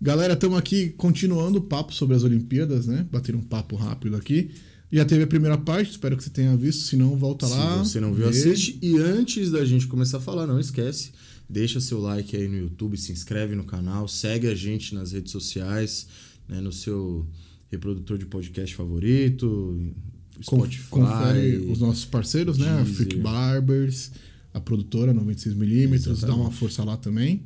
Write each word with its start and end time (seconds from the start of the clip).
Galera, 0.00 0.34
estamos 0.34 0.56
aqui 0.56 0.90
continuando 0.90 1.58
o 1.58 1.60
papo 1.60 1.92
sobre 1.92 2.14
as 2.14 2.22
Olimpíadas, 2.22 2.86
né? 2.86 3.04
Bater 3.10 3.34
um 3.34 3.40
papo 3.40 3.74
rápido 3.74 4.14
aqui. 4.14 4.52
Já 4.92 5.04
teve 5.04 5.24
a 5.24 5.26
primeira 5.26 5.58
parte, 5.58 5.90
espero 5.90 6.16
que 6.16 6.22
você 6.22 6.30
tenha 6.30 6.56
visto. 6.56 6.82
Se 6.82 6.96
não, 6.96 7.16
volta 7.16 7.48
lá. 7.48 7.84
Se 7.84 7.90
você 7.90 8.00
não 8.00 8.14
viu, 8.14 8.30
vê. 8.30 8.30
assiste. 8.30 8.78
E 8.80 8.96
antes 8.96 9.50
da 9.50 9.64
gente 9.64 9.88
começar 9.88 10.18
a 10.18 10.20
falar, 10.20 10.46
não 10.46 10.60
esquece, 10.60 11.10
deixa 11.50 11.80
seu 11.80 12.00
like 12.00 12.36
aí 12.36 12.46
no 12.46 12.56
YouTube, 12.56 12.96
se 12.96 13.10
inscreve 13.10 13.56
no 13.56 13.64
canal, 13.64 14.06
segue 14.06 14.46
a 14.46 14.54
gente 14.54 14.94
nas 14.94 15.10
redes 15.10 15.32
sociais, 15.32 16.06
né, 16.48 16.60
no 16.60 16.72
seu 16.72 17.26
reprodutor 17.68 18.18
de 18.18 18.26
podcast 18.26 18.76
favorito, 18.76 19.92
Spotify. 20.40 20.88
Confere 20.90 21.56
os 21.72 21.80
nossos 21.80 22.04
parceiros, 22.04 22.56
né? 22.56 22.84
Freak 22.84 23.16
Barbers, 23.16 24.12
a 24.54 24.60
produtora 24.60 25.12
96mm, 25.12 26.20
dá 26.20 26.36
uma 26.36 26.52
força 26.52 26.84
lá 26.84 26.96
também. 26.96 27.42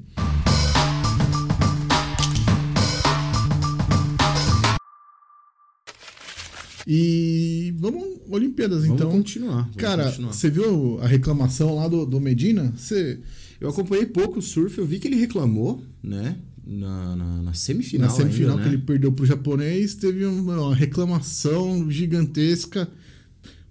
E 6.87 7.75
vamos 7.79 8.03
Olimpíadas, 8.29 8.83
Vamos 8.85 8.95
então. 9.01 9.11
continuar. 9.11 9.63
vamos 9.63 9.77
Cara, 9.77 10.05
continuar. 10.07 10.33
você 10.33 10.51
viu 10.51 10.99
a 11.01 11.07
reclamação 11.07 11.77
lá 11.77 11.87
do, 11.89 12.05
do 12.07 12.21
Medina? 12.21 12.73
Você, 12.77 13.21
Eu 13.61 13.69
acompanhei 13.69 14.07
pouco 14.07 14.39
o 14.39 14.43
surf, 14.43 14.79
eu 14.79 14.87
vi 14.87 14.99
que 14.99 15.07
ele 15.09 15.17
reclamou, 15.17 15.85
né? 16.03 16.37
Na, 16.65 17.17
na, 17.17 17.43
na 17.43 17.55
semifinal. 17.55 18.09
na 18.09 18.15
semifinal 18.15 18.51
ainda, 18.53 18.63
que 18.63 18.69
né? 18.69 18.75
ele 18.77 18.83
perdeu 18.85 19.13
pro 19.13 19.27
japonês, 19.27 19.95
teve 19.95 20.25
uma, 20.25 20.75
reclamação 20.75 21.91
gigantesca 21.91 22.89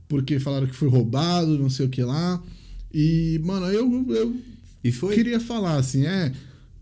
porque 0.09 0.39
falaram 0.41 0.67
que 0.67 0.75
foi 0.75 0.89
roubado, 0.89 1.57
não 1.57 1.69
sei 1.69 1.85
o 1.85 1.89
que 1.89 2.03
lá. 2.03 2.43
E, 2.93 3.39
mano, 3.45 3.65
eu, 3.67 4.05
eu 4.13 4.35
E 4.83 4.91
foi. 4.91 5.15
queria 5.15 5.39
falar 5.39 5.77
assim, 5.77 6.05
é. 6.05 6.33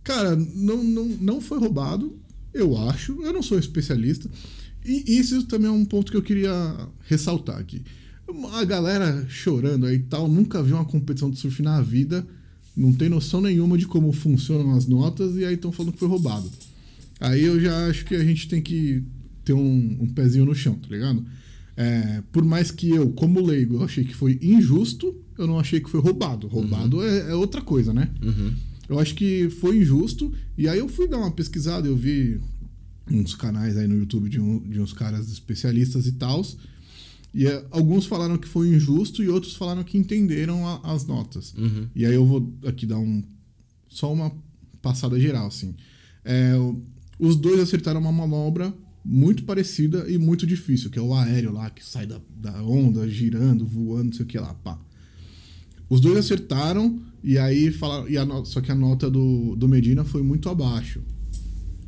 Cara, 0.03 0.35
não, 0.35 0.83
não, 0.83 1.05
não 1.05 1.39
foi 1.41 1.59
roubado, 1.59 2.17
eu 2.51 2.75
acho. 2.89 3.21
Eu 3.23 3.31
não 3.31 3.43
sou 3.43 3.59
especialista. 3.59 4.27
E 4.85 5.17
isso 5.17 5.43
também 5.45 5.67
é 5.67 5.71
um 5.71 5.85
ponto 5.85 6.11
que 6.11 6.17
eu 6.17 6.21
queria 6.21 6.53
ressaltar 7.07 7.57
aqui. 7.57 7.81
A 8.53 8.63
galera 8.63 9.25
chorando 9.27 9.85
aí 9.85 9.95
e 9.95 9.99
tal, 9.99 10.27
nunca 10.27 10.61
viu 10.61 10.75
uma 10.75 10.85
competição 10.85 11.29
de 11.29 11.39
surf 11.39 11.61
na 11.61 11.81
vida, 11.81 12.25
não 12.77 12.93
tem 12.93 13.09
noção 13.09 13.41
nenhuma 13.41 13.77
de 13.77 13.87
como 13.87 14.11
funcionam 14.11 14.75
as 14.75 14.85
notas, 14.85 15.35
e 15.35 15.43
aí 15.43 15.55
estão 15.55 15.71
falando 15.71 15.93
que 15.93 15.99
foi 15.99 16.07
roubado. 16.07 16.49
Aí 17.19 17.43
eu 17.43 17.59
já 17.59 17.87
acho 17.87 18.05
que 18.05 18.15
a 18.15 18.23
gente 18.23 18.47
tem 18.47 18.61
que 18.61 19.03
ter 19.43 19.53
um, 19.53 19.97
um 19.99 20.07
pezinho 20.07 20.45
no 20.45 20.55
chão, 20.55 20.75
tá 20.75 20.87
ligado? 20.89 21.25
É, 21.75 22.21
por 22.31 22.45
mais 22.45 22.71
que 22.71 22.89
eu, 22.89 23.09
como 23.11 23.45
leigo, 23.45 23.75
eu 23.75 23.83
achei 23.83 24.03
que 24.03 24.13
foi 24.13 24.37
injusto, 24.41 25.15
eu 25.37 25.47
não 25.47 25.57
achei 25.57 25.79
que 25.79 25.89
foi 25.89 25.99
roubado. 25.99 26.47
Roubado 26.47 27.01
é, 27.01 27.31
é 27.31 27.35
outra 27.35 27.61
coisa, 27.61 27.93
né? 27.93 28.09
Uhum. 28.21 28.53
Eu 28.89 28.99
acho 28.99 29.15
que 29.15 29.49
foi 29.49 29.77
injusto. 29.77 30.31
E 30.57 30.67
aí 30.67 30.79
eu 30.79 30.89
fui 30.89 31.07
dar 31.07 31.17
uma 31.17 31.31
pesquisada, 31.31 31.87
eu 31.87 31.95
vi 31.95 32.39
uns 33.11 33.35
canais 33.35 33.75
aí 33.77 33.87
no 33.87 33.95
YouTube 33.97 34.29
de, 34.29 34.39
um- 34.39 34.59
de 34.69 34.79
uns 34.79 34.93
caras 34.93 35.29
especialistas 35.31 36.05
e 36.07 36.13
tals. 36.13 36.57
E 37.33 37.45
é, 37.47 37.63
alguns 37.71 38.05
falaram 38.05 38.37
que 38.37 38.47
foi 38.47 38.69
injusto 38.69 39.21
e 39.23 39.29
outros 39.29 39.55
falaram 39.55 39.83
que 39.83 39.97
entenderam 39.97 40.67
a- 40.67 40.81
as 40.93 41.05
notas. 41.05 41.53
Uhum. 41.57 41.87
E 41.95 42.05
aí 42.05 42.13
eu 42.15 42.25
vou 42.25 42.51
aqui 42.65 42.85
dar 42.85 42.97
um 42.99 43.23
só 43.87 44.11
uma 44.11 44.31
passada 44.81 45.19
geral, 45.19 45.47
assim. 45.47 45.75
É, 46.25 46.53
os 47.19 47.35
dois 47.35 47.59
acertaram 47.59 47.99
uma 47.99 48.11
manobra 48.11 48.73
muito 49.05 49.43
parecida 49.43 50.09
e 50.09 50.17
muito 50.17 50.45
difícil, 50.45 50.89
que 50.89 50.99
é 50.99 51.01
o 51.01 51.13
aéreo 51.13 51.51
lá, 51.51 51.69
que 51.69 51.83
sai 51.85 52.05
da, 52.05 52.19
da 52.35 52.61
onda, 52.63 53.07
girando, 53.09 53.65
voando, 53.65 54.05
não 54.05 54.13
sei 54.13 54.25
o 54.25 54.27
que 54.27 54.37
lá, 54.39 54.53
pá. 54.53 54.79
Os 55.89 55.99
dois 56.01 56.17
acertaram 56.17 56.99
e 57.23 57.37
aí 57.37 57.71
falaram. 57.71 58.07
E 58.09 58.17
a 58.17 58.25
só 58.45 58.61
que 58.61 58.71
a 58.71 58.75
nota 58.75 59.09
do, 59.09 59.55
do 59.55 59.67
Medina 59.67 60.03
foi 60.03 60.21
muito 60.21 60.47
abaixo. 60.49 61.01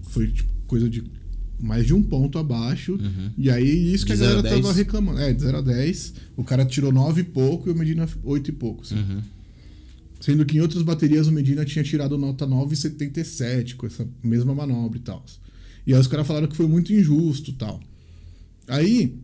Foi 0.09 0.27
tipo, 0.31 0.50
coisa 0.71 0.89
de 0.89 1.03
mais 1.59 1.85
de 1.85 1.93
um 1.93 2.01
ponto 2.01 2.39
abaixo. 2.39 2.97
E 3.37 3.51
aí 3.51 3.93
isso 3.93 4.05
que 4.05 4.13
Uhum. 4.13 4.17
De 4.17 4.23
a 4.23 4.27
galera 4.27 4.47
a 4.47 4.55
tava 4.55 4.73
reclamando. 4.73 5.19
É, 5.19 5.33
de 5.33 5.41
0 5.41 5.57
a 5.57 5.61
10. 5.61 6.13
O 6.37 6.43
cara 6.45 6.65
tirou 6.65 6.93
9 6.93 7.21
e 7.21 7.23
pouco 7.25 7.69
e 7.69 7.73
o 7.73 7.75
Medina 7.75 8.07
8 8.23 8.49
e 8.49 8.53
pouco. 8.53 8.83
assim. 8.83 8.95
Uhum. 8.95 9.21
Sendo 10.21 10.45
que 10.45 10.57
em 10.57 10.61
outras 10.61 10.81
baterias 10.81 11.27
o 11.27 11.31
Medina 11.31 11.65
tinha 11.65 11.83
tirado 11.83 12.17
nota 12.17 12.47
9,77 12.47 13.75
com 13.75 13.85
essa 13.85 14.07
mesma 14.23 14.55
manobra 14.55 14.97
e 14.97 15.01
tal. 15.01 15.25
E 15.85 15.93
aí 15.93 15.99
os 15.99 16.07
caras 16.07 16.25
falaram 16.25 16.47
que 16.47 16.55
foi 16.55 16.67
muito 16.67 16.93
injusto 16.93 17.49
e 17.49 17.53
tal. 17.53 17.81
Aí, 18.67 19.17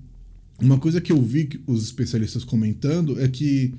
uma 0.60 0.78
coisa 0.78 1.00
que 1.00 1.12
eu 1.14 1.22
vi 1.22 1.46
que 1.46 1.62
os 1.66 1.84
especialistas 1.84 2.44
comentando 2.44 3.22
é 3.22 3.28
que 3.28 3.74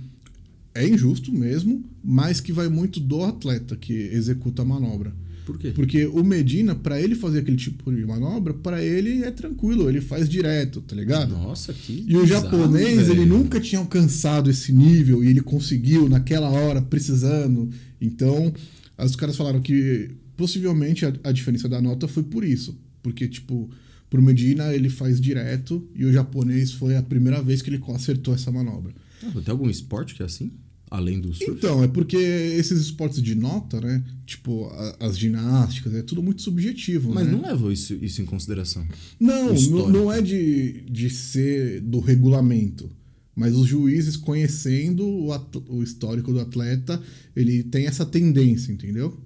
é 0.74 0.88
injusto 0.88 1.32
mesmo, 1.32 1.84
mas 2.02 2.40
que 2.40 2.52
vai 2.52 2.68
muito 2.68 2.98
do 2.98 3.24
atleta 3.24 3.76
que 3.76 3.92
executa 3.92 4.62
a 4.62 4.64
manobra. 4.64 5.12
Por 5.48 5.56
quê? 5.56 5.70
Porque 5.70 6.04
o 6.04 6.22
Medina, 6.22 6.74
pra 6.74 7.00
ele 7.00 7.14
fazer 7.14 7.38
aquele 7.38 7.56
tipo 7.56 7.90
de 7.90 8.04
manobra, 8.04 8.52
pra 8.52 8.84
ele 8.84 9.24
é 9.24 9.30
tranquilo, 9.30 9.88
ele 9.88 10.02
faz 10.02 10.28
direto, 10.28 10.82
tá 10.82 10.94
ligado? 10.94 11.30
Nossa, 11.30 11.72
que. 11.72 12.04
E 12.06 12.14
o 12.14 12.20
bizarro, 12.20 12.44
japonês, 12.44 13.06
velho. 13.08 13.12
ele 13.12 13.24
nunca 13.24 13.58
tinha 13.58 13.78
alcançado 13.78 14.50
esse 14.50 14.70
nível 14.72 15.24
e 15.24 15.28
ele 15.28 15.40
conseguiu 15.40 16.06
naquela 16.06 16.50
hora, 16.50 16.82
precisando. 16.82 17.70
Então, 17.98 18.52
os 18.98 19.16
caras 19.16 19.36
falaram 19.36 19.62
que 19.62 20.10
possivelmente 20.36 21.06
a, 21.06 21.14
a 21.24 21.32
diferença 21.32 21.66
da 21.66 21.80
nota 21.80 22.06
foi 22.06 22.24
por 22.24 22.44
isso. 22.44 22.78
Porque, 23.02 23.26
tipo, 23.26 23.70
pro 24.10 24.20
Medina 24.20 24.74
ele 24.74 24.90
faz 24.90 25.18
direto 25.18 25.88
e 25.94 26.04
o 26.04 26.12
japonês 26.12 26.72
foi 26.72 26.94
a 26.94 27.02
primeira 27.02 27.42
vez 27.42 27.62
que 27.62 27.70
ele 27.70 27.82
acertou 27.94 28.34
essa 28.34 28.52
manobra. 28.52 28.92
Ah, 29.22 29.32
tem 29.32 29.50
algum 29.50 29.70
esporte 29.70 30.14
que 30.14 30.22
é 30.22 30.26
assim? 30.26 30.52
Além 30.90 31.20
do 31.20 31.34
surf? 31.34 31.50
Então, 31.52 31.82
é 31.82 31.88
porque 31.88 32.16
esses 32.16 32.80
esportes 32.80 33.20
de 33.22 33.34
nota, 33.34 33.80
né? 33.80 34.02
Tipo, 34.24 34.66
a- 34.68 34.96
as 35.00 35.18
ginásticas, 35.18 35.94
é 35.94 36.02
tudo 36.02 36.22
muito 36.22 36.40
subjetivo, 36.42 37.12
Mas 37.12 37.26
né? 37.26 37.32
não 37.32 37.42
leva 37.42 37.72
isso, 37.72 37.94
isso 38.02 38.22
em 38.22 38.24
consideração. 38.24 38.86
Não, 39.20 39.52
não, 39.54 39.88
não 39.90 40.12
é 40.12 40.22
de, 40.22 40.82
de 40.90 41.10
ser 41.10 41.80
do 41.82 42.00
regulamento. 42.00 42.88
Mas 43.36 43.54
os 43.54 43.66
juízes, 43.68 44.16
conhecendo 44.16 45.04
o, 45.06 45.30
o 45.68 45.82
histórico 45.82 46.32
do 46.32 46.40
atleta, 46.40 47.00
ele 47.36 47.62
tem 47.62 47.86
essa 47.86 48.04
tendência, 48.04 48.72
entendeu? 48.72 49.16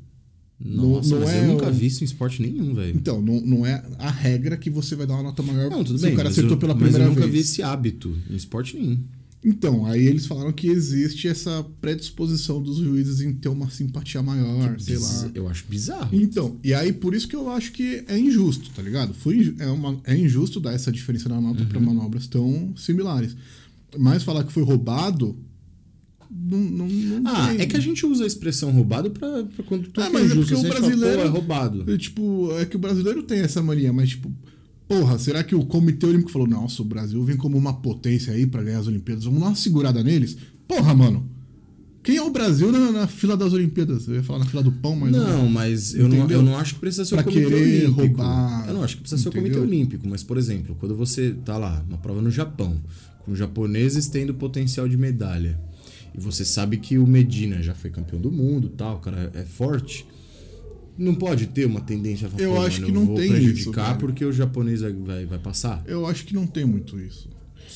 Não- 0.61 0.91
Nossa, 0.97 1.15
não 1.15 1.21
mas 1.21 1.31
é 1.31 1.45
eu 1.45 1.49
nunca 1.49 1.71
vi 1.71 1.87
isso 1.87 2.03
em 2.03 2.07
esporte 2.07 2.41
nenhum, 2.43 2.75
velho. 2.75 2.95
Então, 2.97 3.21
não, 3.23 3.41
não 3.41 3.67
é 3.67 3.83
a 3.99 4.11
regra 4.11 4.57
que 4.57 4.69
você 4.71 4.95
vai 4.95 5.07
dar 5.07 5.15
uma 5.15 5.23
nota 5.25 5.43
maior 5.43 5.71
Não, 5.71 5.83
tudo 5.83 5.99
se 5.99 6.05
bem. 6.05 6.13
o 6.13 6.17
cara 6.17 6.29
mas 6.29 6.37
acertou 6.39 6.57
eu, 6.57 6.61
pela 6.61 6.75
mas 6.75 6.83
primeira 6.83 7.05
eu 7.07 7.09
nunca 7.15 7.27
vi 7.27 7.33
vez. 7.33 7.47
esse 7.51 7.63
hábito 7.63 8.17
em 8.31 8.37
esporte 8.37 8.77
nenhum. 8.77 8.99
Então, 9.45 9.85
aí 9.87 10.07
eles 10.07 10.25
falaram 10.27 10.53
que 10.53 10.69
existe 10.69 11.27
essa 11.27 11.65
predisposição 11.81 12.63
dos 12.63 12.77
juízes 12.77 13.21
em 13.21 13.33
ter 13.33 13.49
uma 13.49 13.69
simpatia 13.71 14.23
maior, 14.23 14.79
sei 14.79 14.95
Biz- 14.95 15.23
lá. 15.25 15.31
Eu 15.35 15.49
acho 15.49 15.65
bizarro. 15.69 16.09
Então, 16.13 16.57
e 16.63 16.73
aí 16.73 16.93
por 16.93 17.13
isso 17.13 17.27
que 17.27 17.35
eu 17.35 17.51
acho 17.51 17.73
que 17.73 18.05
é 18.07 18.17
injusto, 18.17 18.71
tá 18.71 18.81
ligado? 18.81 19.13
Foi, 19.15 19.53
é, 19.59 19.67
uma, 19.67 20.01
é 20.05 20.17
injusto 20.17 20.61
dar 20.61 20.73
essa 20.75 20.93
diferença 20.93 21.29
na 21.29 21.41
nota 21.41 21.63
Uhum. 21.63 21.69
pra 21.69 21.81
manobras 21.81 22.29
tão 22.29 22.73
similares. 22.77 23.35
Mas 23.99 24.23
falar 24.23 24.45
que 24.45 24.53
foi 24.53 24.63
roubado, 24.63 25.37
não, 26.31 26.59
não, 26.59 26.87
não 26.89 27.31
Ah, 27.31 27.49
tem. 27.49 27.61
é 27.63 27.67
que 27.67 27.77
a 27.77 27.81
gente 27.81 28.07
usa 28.07 28.25
a 28.25 28.27
expressão 28.27 28.71
roubado 28.71 29.11
pra, 29.11 29.43
pra 29.45 29.65
quando 29.65 29.89
tu 29.89 30.01
Ah, 30.01 30.07
é 30.07 30.09
mas 30.09 30.31
é 30.31 30.35
porque 30.37 30.55
o 30.55 30.57
fala, 30.63 30.69
brasileiro- 30.81 31.19
Pô, 31.19 31.25
é 31.25 31.29
roubado. 31.29 31.93
É, 31.93 31.99
Tipo, 31.99 32.53
é 32.59 32.65
que 32.65 32.77
o 32.77 32.79
brasileiro 32.79 33.23
tem 33.25 33.41
essa 33.41 33.61
mania, 33.61 33.93
mas 33.93 34.11
tipo, 34.11 34.33
porra, 35.01 35.19
será 35.19 35.43
que 35.45 35.55
o 35.55 35.65
Comitê 35.65 36.07
Olímpico 36.07 36.31
falou, 36.31 36.47
nossa, 36.49 36.83
o 36.83 36.85
Brasil 36.85 37.23
vem 37.25 37.37
como 37.37 37.57
uma 37.57 37.73
potência 37.75 38.33
aí 38.33 38.47
pra 38.47 38.63
ganhar 38.63 38.79
as 38.81 38.87
Olimpíadas, 38.87 39.25
vamos 39.25 39.41
dar 39.41 39.47
uma 39.47 39.55
segurada 39.55 40.03
neles? 40.03 40.37
Porra, 40.69 40.95
mano, 40.95 41.29
quem 42.03 42.17
é 42.17 42.23
o 42.23 42.31
Brasil 42.31 42.73
na, 42.73 42.91
na 42.91 43.07
fila 43.07 43.37
das 43.37 43.53
Olimpíadas? 43.53 44.09
Eu 44.09 44.15
ia 44.17 44.23
falar 44.23 44.41
na 44.41 44.47
fila 44.47 44.63
do 44.63 44.73
pão, 44.73 44.97
mas 44.97 45.13
Não, 45.13 45.49
mas 45.49 45.95
eu 45.95 46.09
não, 46.09 46.17
Entendeu? 46.19 46.39
eu 46.39 46.43
não 46.43 46.57
acho 46.57 46.75
que 46.75 46.81
precisa 46.81 47.05
ser 47.05 47.15
Pra 47.17 47.23
o 47.23 47.25
comitê 47.25 47.49
querer 47.49 47.63
olímpico. 47.87 48.01
roubar, 48.01 48.69
Eu 48.69 48.75
não 48.75 48.83
acho 48.83 48.97
que 48.97 49.03
precisa 49.03 49.23
ser 49.23 49.29
o 49.29 49.31
entendeu? 49.31 49.61
comitê 49.61 49.75
olímpico, 49.77 50.09
mas, 50.09 50.23
por 50.23 50.37
exemplo, 50.37 50.77
quando 50.81 50.95
você 50.97 51.35
tá 51.45 51.57
lá, 51.57 51.85
uma 51.89 51.99
prova 51.99 52.21
no 52.21 52.31
Japão, 52.31 52.81
com 53.25 53.35
japoneses 53.37 54.09
tendo 54.09 54.35
potencial 54.35 54.89
de 54.89 54.97
medalha, 54.97 55.59
e 56.15 56.21
você 56.21 56.45
sabe 56.45 56.77
que 56.77 56.99
o 56.99 57.07
Medina 57.07 57.63
já 57.63 57.75
foi 57.75 57.89
campeão 57.91 58.21
do 58.21 58.31
mundo 58.33 58.69
tal, 58.77 58.97
o 58.97 59.01
cara 59.01 59.31
é 59.35 59.45
forte. 59.45 60.05
Não 60.97 61.15
pode 61.15 61.47
ter 61.49 61.67
uma 61.67 61.81
tendência 61.81 62.27
a 62.27 62.31
falar, 62.31 62.43
Eu 62.43 62.53
"Pô, 62.53 62.61
acho 62.63 62.81
mano, 62.81 62.87
que 62.87 62.93
não 62.93 63.07
vou 63.07 63.17
tem 63.17 63.29
prejudicar 63.31 63.91
isso, 63.91 63.99
porque 63.99 64.25
o 64.25 64.33
japonês 64.33 64.81
vai, 64.81 65.25
vai, 65.27 65.39
passar. 65.39 65.83
Eu 65.87 66.07
acho 66.07 66.25
que 66.25 66.35
não 66.35 66.47
tem 66.47 66.65
muito 66.65 66.99
isso. 67.01 67.29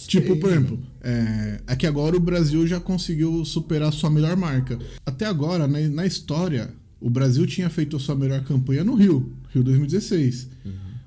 Tipo, 0.07 0.37
por 0.37 0.51
exemplo, 0.51 0.79
é, 1.03 1.61
é 1.67 1.77
que 1.77 1.87
agora 1.87 2.17
o 2.17 2.21
Brasil 2.21 2.67
já 2.67 2.79
conseguiu 2.79 3.45
superar 3.45 3.89
a 3.89 3.93
sua 3.93 4.11
melhor 4.11 4.37
marca. 4.37 4.79
Até 5.05 5.27
agora, 5.27 5.67
né, 5.67 5.89
na 5.89 6.07
história, 6.07 6.71
o 7.01 7.11
Brasil 7.11 7.47
tinha 7.47 7.69
feito 7.69 7.97
a 7.97 8.01
sua 8.01 8.15
melhor 8.15 8.45
campanha 8.45 8.85
no 8.85 8.95
Rio, 8.95 9.33
Rio 9.53 9.65
2016. 9.65 10.49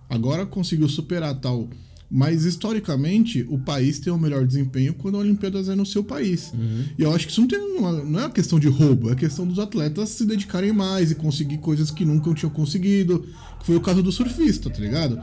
Agora 0.10 0.46
conseguiu 0.46 0.90
superar 0.90 1.40
tal. 1.40 1.70
Mas 2.12 2.44
historicamente, 2.44 3.46
o 3.48 3.60
país 3.60 4.00
tem 4.00 4.12
o 4.12 4.18
melhor 4.18 4.46
desempenho 4.46 4.96
quando 4.96 5.16
a 5.16 5.20
Olimpíadas 5.20 5.70
é 5.70 5.76
no 5.76 5.86
seu 5.86 6.04
país. 6.04 6.52
E 6.98 7.04
eu 7.04 7.14
acho 7.14 7.28
que 7.28 7.32
isso 7.32 7.42
não, 7.42 7.48
tem 7.48 7.60
não 7.60 7.88
é 7.88 8.24
uma 8.24 8.30
questão 8.32 8.60
de 8.60 8.68
roubo, 8.68 9.12
é 9.12 9.16
questão 9.16 9.46
dos 9.46 9.60
atletas 9.60 10.10
se 10.10 10.26
dedicarem 10.26 10.74
mais 10.74 11.12
e 11.12 11.16
conseguir 11.16 11.60
coisas 11.60 11.92
que 11.92 12.04
nunca 12.04 12.34
tinham 12.34 12.52
conseguido. 12.52 13.28
Que 13.60 13.66
foi 13.66 13.76
o 13.76 13.82
caso 13.82 14.02
do 14.02 14.12
surfista, 14.12 14.70
tá 14.70 14.80
ligado? 14.80 15.22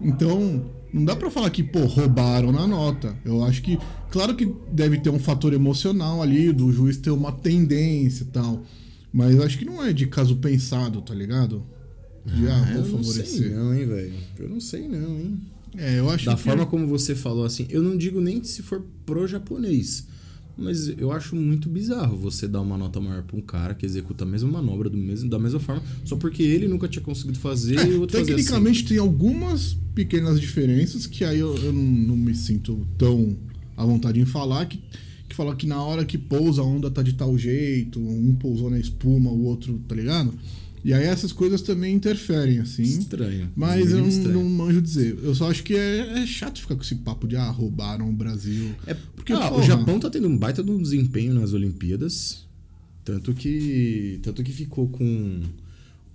Então, 0.00 0.64
não 0.92 1.04
dá 1.04 1.14
pra 1.14 1.30
falar 1.30 1.50
que, 1.50 1.62
pô, 1.62 1.84
roubaram 1.84 2.52
na 2.52 2.66
nota. 2.66 3.14
Eu 3.24 3.44
acho 3.44 3.60
que, 3.60 3.78
claro 4.10 4.34
que 4.34 4.50
deve 4.72 4.98
ter 4.98 5.10
um 5.10 5.18
fator 5.18 5.52
emocional 5.52 6.22
ali, 6.22 6.52
do 6.52 6.72
juiz 6.72 6.96
ter 6.96 7.10
uma 7.10 7.32
tendência 7.32 8.22
e 8.22 8.28
tal. 8.28 8.62
Mas 9.12 9.38
acho 9.40 9.58
que 9.58 9.64
não 9.64 9.84
é 9.84 9.92
de 9.92 10.06
caso 10.06 10.36
pensado, 10.36 11.02
tá 11.02 11.14
ligado? 11.14 11.64
De, 12.24 12.48
ah, 12.48 12.72
eu 12.76 12.84
vou 12.84 12.98
não 12.98 13.04
sei 13.04 13.22
favorecer. 13.24 13.56
não, 13.56 13.74
hein, 13.74 13.86
velho. 13.86 14.14
Eu 14.38 14.48
não 14.48 14.60
sei 14.60 14.88
não, 14.88 15.18
hein. 15.18 15.40
É, 15.76 15.98
eu 15.98 16.08
acho 16.10 16.26
Da 16.26 16.34
que. 16.36 16.42
forma 16.42 16.66
como 16.66 16.86
você 16.86 17.14
falou 17.14 17.44
assim, 17.44 17.66
eu 17.68 17.82
não 17.82 17.96
digo 17.96 18.20
nem 18.20 18.42
se 18.44 18.62
for 18.62 18.82
pro 19.04 19.26
japonês. 19.26 20.06
Mas 20.56 20.88
eu 20.98 21.10
acho 21.10 21.34
muito 21.34 21.68
bizarro 21.68 22.16
você 22.16 22.46
dar 22.46 22.60
uma 22.60 22.78
nota 22.78 23.00
maior 23.00 23.24
pra 23.24 23.36
um 23.36 23.40
cara 23.40 23.74
que 23.74 23.84
executa 23.84 24.22
a 24.22 24.26
mesma 24.26 24.48
manobra 24.52 24.88
do 24.88 24.96
mesmo, 24.96 25.28
da 25.28 25.36
mesma 25.36 25.58
forma, 25.58 25.82
só 26.04 26.14
porque 26.14 26.44
ele 26.44 26.68
nunca 26.68 26.86
tinha 26.86 27.02
conseguido 27.02 27.40
fazer 27.40 27.74
e 27.88 27.94
o 27.94 28.02
outro 28.02 28.16
assim. 28.18 28.26
Tecnicamente 28.26 28.84
tem 28.84 28.98
algumas 28.98 29.76
pequenas 29.96 30.40
diferenças 30.40 31.06
que 31.08 31.24
aí 31.24 31.40
eu, 31.40 31.56
eu 31.56 31.72
não, 31.72 31.82
não 31.82 32.16
me 32.16 32.34
sinto 32.36 32.86
tão 32.96 33.36
à 33.76 33.84
vontade 33.84 34.20
em 34.20 34.24
falar 34.24 34.66
que, 34.66 34.80
que 35.28 35.34
fala 35.34 35.56
que 35.56 35.66
na 35.66 35.82
hora 35.82 36.04
que 36.04 36.16
pousa 36.16 36.62
a 36.62 36.64
onda 36.64 36.88
tá 36.88 37.02
de 37.02 37.14
tal 37.14 37.36
jeito, 37.36 37.98
um 37.98 38.36
pousou 38.36 38.70
na 38.70 38.78
espuma, 38.78 39.30
o 39.32 39.42
outro, 39.42 39.80
tá 39.88 39.94
ligado? 39.96 40.32
E 40.84 40.92
aí 40.92 41.04
essas 41.04 41.32
coisas 41.32 41.62
também 41.62 41.94
interferem, 41.94 42.58
assim. 42.58 42.82
Estranho. 42.82 43.50
Mas 43.56 43.90
eu 43.90 44.06
estranho. 44.06 44.34
não 44.34 44.44
manjo 44.44 44.82
dizer. 44.82 45.18
Eu 45.22 45.34
só 45.34 45.50
acho 45.50 45.64
que 45.64 45.74
é, 45.74 46.22
é 46.22 46.26
chato 46.26 46.60
ficar 46.60 46.76
com 46.76 46.82
esse 46.82 46.96
papo 46.96 47.26
de 47.26 47.36
ah, 47.36 47.50
roubaram 47.50 48.10
o 48.10 48.12
Brasil. 48.12 48.74
É 48.86 48.92
Porque, 48.92 49.32
ah, 49.32 49.46
o 49.46 49.48
porra, 49.48 49.62
Japão 49.62 49.98
tá 49.98 50.10
tendo 50.10 50.28
um 50.28 50.36
baita 50.36 50.62
de 50.62 50.70
um 50.70 50.82
desempenho 50.82 51.32
nas 51.32 51.54
Olimpíadas. 51.54 52.44
Tanto 53.02 53.32
que. 53.32 54.20
Tanto 54.22 54.44
que 54.44 54.52
ficou 54.52 54.86
com. 54.88 55.42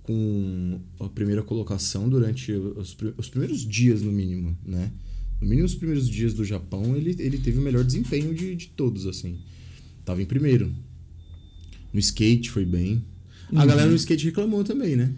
Com 0.04 0.80
a 1.00 1.08
primeira 1.08 1.42
colocação 1.42 2.08
durante 2.08 2.52
os, 2.52 2.96
os 3.16 3.28
primeiros 3.28 3.66
dias, 3.66 4.02
no 4.02 4.10
mínimo, 4.10 4.56
né? 4.64 4.90
No 5.40 5.48
mínimo, 5.48 5.66
os 5.66 5.74
primeiros 5.74 6.08
dias 6.08 6.32
do 6.32 6.44
Japão, 6.44 6.96
ele, 6.96 7.14
ele 7.18 7.38
teve 7.38 7.58
o 7.58 7.62
melhor 7.62 7.84
desempenho 7.84 8.34
de, 8.34 8.54
de 8.54 8.68
todos, 8.68 9.06
assim. 9.06 9.38
Tava 10.04 10.22
em 10.22 10.26
primeiro. 10.26 10.72
No 11.92 11.98
skate 11.98 12.50
foi 12.50 12.64
bem. 12.64 13.02
A 13.54 13.60
Uhum. 13.60 13.66
galera 13.66 13.88
no 13.90 13.96
skate 13.96 14.24
reclamou 14.26 14.62
também, 14.64 14.96
né? 14.96 15.10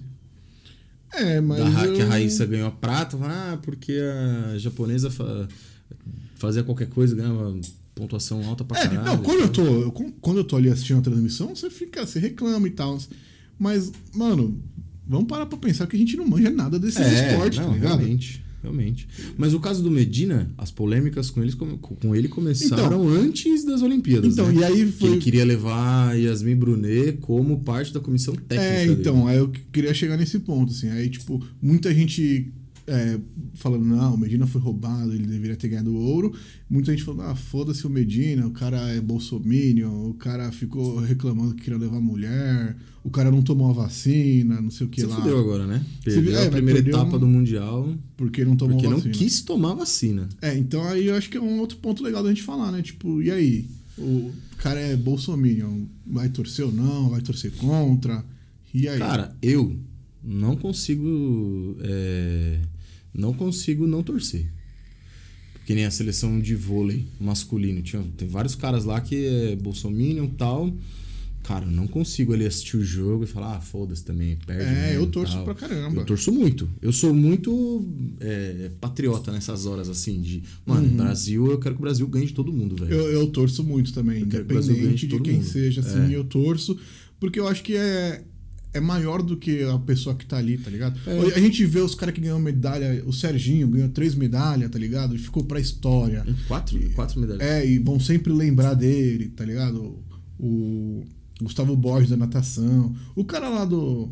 É, 1.12 1.40
mas. 1.40 1.58
da, 1.58 1.84
eu- 1.84 1.94
que 1.94 2.02
a 2.02 2.06
Raíssa 2.06 2.46
ganhou 2.46 2.68
a 2.68 2.70
prata, 2.70 3.16
ah, 3.22 3.58
porque 3.62 3.98
a 4.54 4.56
japonesa 4.58 5.10
fa- 5.10 5.46
fazia 6.36 6.62
qualquer 6.62 6.88
coisa, 6.88 7.14
ganhava 7.14 7.54
pontuação 7.94 8.42
alta 8.48 8.64
pra 8.64 8.78
É, 8.80 8.88
caralho. 8.88 9.04
não, 9.04 9.18
quando 9.22 9.40
eu 9.40 9.48
tô, 9.50 9.62
eu- 9.64 9.92
quando 10.20 10.38
eu 10.38 10.44
tô 10.44 10.56
ali 10.56 10.70
assistindo 10.70 10.98
a 10.98 11.02
transmissão, 11.02 11.54
você 11.54 11.68
fica, 11.68 12.06
você 12.06 12.18
reclama 12.18 12.66
e 12.66 12.70
tal. 12.70 12.98
Mas, 13.58 13.92
mano, 14.14 14.58
vamos 15.06 15.26
parar 15.28 15.44
pra 15.46 15.58
pensar 15.58 15.86
que 15.86 15.94
a 15.96 15.98
gente 15.98 16.16
não 16.16 16.26
manja 16.26 16.48
nada 16.50 16.78
desses 16.78 17.06
esportes, 17.06 17.58
É, 17.58 17.62
não, 17.62 17.68
tá 17.68 17.74
ligado? 17.74 17.98
Realmente, 17.98 18.42
realmente. 18.62 19.08
Mas 19.36 19.52
o 19.52 19.60
caso 19.60 19.82
do 19.82 19.90
Medina, 19.90 20.50
as 20.56 20.70
polêmicas 20.70 21.30
com, 21.30 21.42
eles, 21.42 21.54
com, 21.54 22.14
ele 22.14 22.28
começaram 22.28 23.08
antes 23.08 23.64
das 23.64 23.82
Olimpíadas. 23.82 24.32
Então, 24.32 24.48
né? 24.50 24.60
e 24.60 24.64
aí 24.64 24.86
Que 24.86 24.92
foi. 24.92 25.10
ele 25.10 25.18
queria 25.20 25.44
levar 25.44 26.18
Yasmin 26.18 26.56
Brunet 26.56 27.18
como 27.20 27.60
parte 27.60 27.92
da 27.92 28.00
comissão 28.00 28.34
técnica. 28.34 28.62
É, 28.62 28.86
dele. 28.86 29.00
então, 29.00 29.26
aí 29.26 29.38
eu 29.38 29.50
queria 29.72 29.92
chegar 29.92 30.16
nesse 30.16 30.38
ponto, 30.38 30.72
assim. 30.72 30.88
Aí, 30.90 31.10
tipo, 31.10 31.44
muita 31.60 31.92
gente 31.92 32.52
é, 32.86 33.18
falando, 33.54 33.84
não, 33.84 34.14
o 34.14 34.18
Medina 34.18 34.46
foi 34.46 34.60
roubado, 34.60 35.12
ele 35.14 35.26
deveria 35.26 35.56
ter 35.56 35.68
ganhado 35.68 35.94
ouro. 35.94 36.32
Muita 36.68 36.90
gente 36.92 37.04
falando, 37.04 37.22
ah, 37.30 37.34
foda-se 37.34 37.86
o 37.86 37.90
Medina, 37.90 38.46
o 38.46 38.50
cara 38.50 38.78
é 38.90 39.00
bolsominion, 39.00 40.08
o 40.10 40.14
cara 40.14 40.50
ficou 40.52 40.98
reclamando 40.98 41.54
que 41.54 41.62
queria 41.62 41.78
levar 41.78 42.00
mulher, 42.00 42.76
o 43.04 43.10
cara 43.10 43.30
não 43.30 43.42
tomou 43.42 43.70
a 43.70 43.72
vacina, 43.72 44.60
não 44.60 44.70
sei 44.70 44.86
o 44.86 44.90
que 44.90 45.00
Você 45.00 45.06
lá. 45.06 45.16
fudeu 45.16 45.38
agora, 45.38 45.66
né? 45.66 45.84
Você 46.04 46.10
Perdeu 46.14 46.36
é, 46.38 46.46
a 46.46 46.50
primeira 46.50 46.80
etapa 46.80 47.16
um- 47.16 47.20
do 47.20 47.26
Mundial 47.26 47.94
Porque 48.16 48.44
não 48.44 48.56
tomou 48.56 48.76
porque 48.76 48.88
não 48.88 48.96
vacina. 48.98 49.14
quis 49.14 49.42
tomar 49.42 49.74
vacina. 49.74 50.28
É, 50.40 50.56
então 50.56 50.82
aí 50.88 51.06
eu 51.06 51.14
acho 51.16 51.28
que 51.30 51.36
é 51.36 51.40
um 51.40 51.58
outro 51.60 51.78
ponto 51.78 52.02
legal 52.02 52.22
da 52.22 52.28
gente 52.28 52.42
falar, 52.42 52.70
né? 52.72 52.80
Tipo, 52.82 53.20
e 53.22 53.30
aí? 53.30 53.66
O 53.98 54.30
cara 54.58 54.80
é 54.80 54.96
bolsominion, 54.96 55.84
vai 56.06 56.28
torcer 56.28 56.64
ou 56.64 56.72
não? 56.72 57.10
Vai 57.10 57.20
torcer 57.20 57.52
contra? 57.52 58.24
E 58.72 58.88
aí? 58.88 58.98
Cara, 58.98 59.36
eu 59.42 59.76
não 60.24 60.56
consigo. 60.56 61.76
é, 61.82 62.60
não 63.14 63.32
consigo 63.32 63.86
não 63.86 64.02
torcer. 64.02 64.46
Que 65.64 65.74
nem 65.74 65.84
a 65.84 65.90
seleção 65.90 66.40
de 66.40 66.54
vôlei 66.56 67.06
masculino. 67.20 67.82
Tinha, 67.82 68.02
tem 68.16 68.26
vários 68.26 68.54
caras 68.54 68.84
lá 68.84 69.00
que 69.00 69.26
é 69.26 69.56
bolsominion 69.56 70.24
e 70.24 70.30
tal. 70.30 70.74
Cara, 71.44 71.64
eu 71.66 71.70
não 71.72 71.88
consigo 71.88 72.32
ali 72.32 72.46
assistir 72.46 72.76
o 72.76 72.84
jogo 72.84 73.24
e 73.24 73.26
falar, 73.26 73.56
ah, 73.56 73.60
foda-se 73.60 74.04
também, 74.04 74.36
perde. 74.46 74.62
é, 74.62 74.90
mesmo 74.90 75.02
eu 75.02 75.06
torço 75.08 75.34
tal. 75.34 75.44
pra 75.44 75.54
caramba. 75.54 76.00
Eu 76.00 76.06
torço 76.06 76.30
muito. 76.30 76.70
Eu 76.80 76.92
sou 76.92 77.12
muito 77.12 77.84
é, 78.20 78.70
patriota 78.80 79.32
nessas 79.32 79.66
horas, 79.66 79.88
assim, 79.88 80.20
de. 80.20 80.42
Mano, 80.64 80.88
Brasil, 80.90 81.50
eu 81.50 81.58
quero 81.58 81.74
que 81.74 81.80
o 81.80 81.82
Brasil 81.82 82.06
ganhe 82.06 82.26
de 82.26 82.32
todo 82.32 82.52
mundo, 82.52 82.76
velho. 82.76 82.94
Uhum. 82.96 83.06
Eu, 83.08 83.12
eu 83.22 83.26
torço 83.28 83.64
muito 83.64 83.92
também, 83.92 84.20
Eu 84.22 84.28
quero 84.28 84.44
que 84.44 84.54
independente 84.54 85.06
de 85.08 85.16
de 85.16 85.20
quem 85.22 85.34
mundo. 85.34 85.44
seja, 85.44 85.80
assim, 85.80 86.12
É. 86.12 86.16
eu 86.16 86.22
torço, 86.24 86.78
porque 87.18 87.40
eu 87.40 87.48
acho 87.48 87.62
que 87.64 87.74
é, 87.76 88.22
é 88.74 88.80
maior 88.80 89.22
do 89.22 89.36
que 89.36 89.62
a 89.64 89.78
pessoa 89.78 90.14
que 90.14 90.24
tá 90.24 90.38
ali, 90.38 90.56
tá 90.58 90.70
ligado? 90.70 90.98
É. 91.06 91.34
A 91.34 91.40
gente 91.40 91.64
vê 91.66 91.80
os 91.80 91.94
caras 91.94 92.14
que 92.14 92.20
ganham 92.20 92.38
medalha, 92.40 93.02
o 93.06 93.12
Serginho 93.12 93.68
ganhou 93.68 93.88
três 93.90 94.14
medalhas, 94.14 94.70
tá 94.70 94.78
ligado? 94.78 95.14
E 95.14 95.18
ficou 95.18 95.44
pra 95.44 95.60
história. 95.60 96.24
Quatro, 96.48 96.78
quatro 96.94 97.20
medalhas. 97.20 97.42
É, 97.42 97.66
e 97.68 97.78
vão 97.78 98.00
sempre 98.00 98.32
lembrar 98.32 98.74
dele, 98.74 99.28
tá 99.28 99.44
ligado? 99.44 99.98
O 100.38 101.04
Gustavo 101.40 101.76
Borges 101.76 102.10
da 102.10 102.16
natação. 102.16 102.94
O 103.14 103.24
cara 103.24 103.48
lá 103.48 103.64
do 103.64 104.08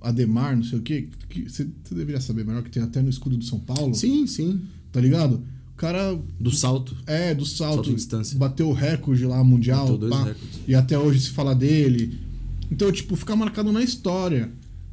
Ademar, 0.00 0.56
não 0.56 0.62
sei 0.64 0.78
o 0.78 0.82
quê, 0.82 1.08
que 1.28 1.48
você 1.48 1.66
deveria 1.90 2.20
saber 2.20 2.44
melhor, 2.44 2.62
que 2.62 2.70
tem 2.70 2.82
até 2.82 3.02
no 3.02 3.08
escudo 3.10 3.36
do 3.36 3.44
São 3.44 3.58
Paulo, 3.58 3.94
Sim, 3.94 4.26
sim. 4.26 4.60
tá 4.92 5.00
ligado? 5.00 5.42
O 5.72 5.76
cara 5.76 6.16
Do 6.38 6.52
salto. 6.52 6.96
é 7.06 7.34
do 7.34 7.44
salto, 7.44 7.74
Salto 7.86 7.94
distância. 7.94 8.38
bateu 8.38 8.68
o 8.68 8.72
recorde 8.72 9.24
lá 9.26 9.42
mundial, 9.42 9.80
Bateu 9.86 9.98
dois 9.98 10.12
pá, 10.12 10.18
recordes. 10.24 10.60
e 10.68 10.74
até 10.74 10.96
hoje 10.96 11.20
se 11.20 11.30
fala 11.30 11.52
dele. 11.54 12.16
Então, 12.70 12.90
tipo, 12.90 13.14
fica 13.16 13.34
marcado 13.36 13.70
na 13.72 13.82
história, 13.82 14.50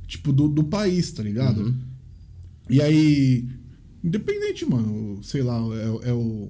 tipo, 0.07 0.31
do, 0.31 0.47
do 0.47 0.63
país, 0.63 1.11
tá 1.11 1.23
ligado? 1.23 1.61
Uhum. 1.63 1.75
E 2.69 2.81
aí, 2.81 3.47
independente, 4.03 4.65
mano, 4.65 5.19
sei 5.23 5.41
lá, 5.41 5.57
é, 6.03 6.09
é 6.09 6.13
o, 6.13 6.49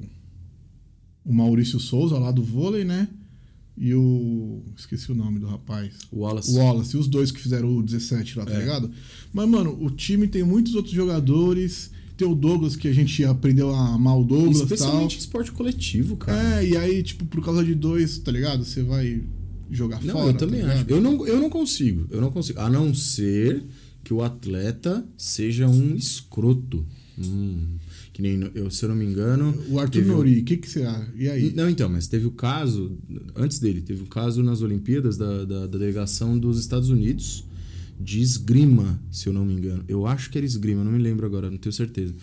o 1.25 1.33
Maurício 1.33 1.79
Souza 1.79 2.17
lá 2.19 2.31
do 2.31 2.43
vôlei, 2.43 2.83
né? 2.83 3.07
E 3.77 3.93
o. 3.95 4.61
Esqueci 4.77 5.11
o 5.11 5.15
nome 5.15 5.39
do 5.39 5.47
rapaz. 5.47 5.93
O 6.11 6.19
Wallace. 6.19 6.53
Wallace, 6.55 6.97
os 6.97 7.07
dois 7.07 7.31
que 7.31 7.39
fizeram 7.39 7.75
o 7.77 7.81
17 7.81 8.37
lá, 8.37 8.45
tá 8.45 8.53
É. 8.53 8.59
ligado? 8.59 8.91
Mas, 9.33 9.47
mano, 9.49 9.75
o 9.81 9.89
time 9.89 10.27
tem 10.27 10.43
muitos 10.43 10.75
outros 10.75 10.93
jogadores. 10.93 11.89
Tem 12.17 12.27
o 12.27 12.35
Douglas, 12.35 12.75
que 12.75 12.87
a 12.87 12.93
gente 12.93 13.23
aprendeu 13.23 13.73
a 13.73 13.95
amar 13.95 14.19
o 14.19 14.23
Douglas 14.23 14.57
e 14.57 14.59
tal. 14.59 14.63
Especialmente 14.65 15.17
esporte 15.17 15.51
coletivo, 15.51 16.15
cara. 16.17 16.61
É, 16.61 16.67
e 16.67 16.77
aí, 16.77 17.01
tipo, 17.01 17.25
por 17.25 17.43
causa 17.43 17.63
de 17.63 17.73
dois, 17.73 18.19
tá 18.19 18.31
ligado? 18.31 18.63
Você 18.63 18.83
vai 18.83 19.23
jogar 19.71 20.03
não, 20.03 20.13
fora. 20.13 20.29
eu 20.29 20.33
também 20.33 20.61
tá 20.61 20.73
acho. 20.73 20.85
Eu 20.87 21.01
não, 21.01 21.25
eu 21.25 21.39
não 21.39 21.49
consigo. 21.49 22.05
Eu 22.09 22.21
não 22.21 22.31
consigo. 22.31 22.59
A 22.59 22.69
não 22.69 22.93
ser 22.93 23.63
que 24.03 24.13
o 24.13 24.21
atleta 24.21 25.05
seja 25.17 25.67
um 25.67 25.95
escroto. 25.95 26.85
Hum, 27.17 27.77
que 28.13 28.21
nem, 28.21 28.49
eu, 28.55 28.69
se 28.71 28.83
eu 28.83 28.89
não 28.89 28.95
me 28.95 29.05
engano. 29.05 29.55
O 29.69 29.79
Arthur 29.79 30.05
Nori, 30.05 30.39
o 30.39 30.43
que 30.43 30.57
que 30.57 30.69
você 30.69 30.83
acha? 30.83 31.11
E 31.15 31.29
aí? 31.29 31.53
Não, 31.53 31.69
então, 31.69 31.87
mas 31.89 32.07
teve 32.07 32.25
o 32.25 32.31
caso, 32.31 32.97
antes 33.35 33.59
dele, 33.59 33.81
teve 33.81 34.03
o 34.03 34.07
caso 34.07 34.43
nas 34.43 34.61
Olimpíadas 34.61 35.17
da, 35.17 35.45
da, 35.45 35.59
da 35.61 35.77
delegação 35.77 36.37
dos 36.37 36.59
Estados 36.59 36.89
Unidos 36.89 37.45
de 37.99 38.19
esgrima, 38.19 38.99
se 39.11 39.27
eu 39.27 39.33
não 39.33 39.45
me 39.45 39.53
engano. 39.53 39.83
Eu 39.87 40.07
acho 40.07 40.29
que 40.29 40.37
era 40.37 40.45
esgrima, 40.45 40.83
não 40.83 40.91
me 40.91 40.97
lembro 40.97 41.25
agora, 41.25 41.49
não 41.49 41.57
tenho 41.57 41.73
certeza. 41.73 42.13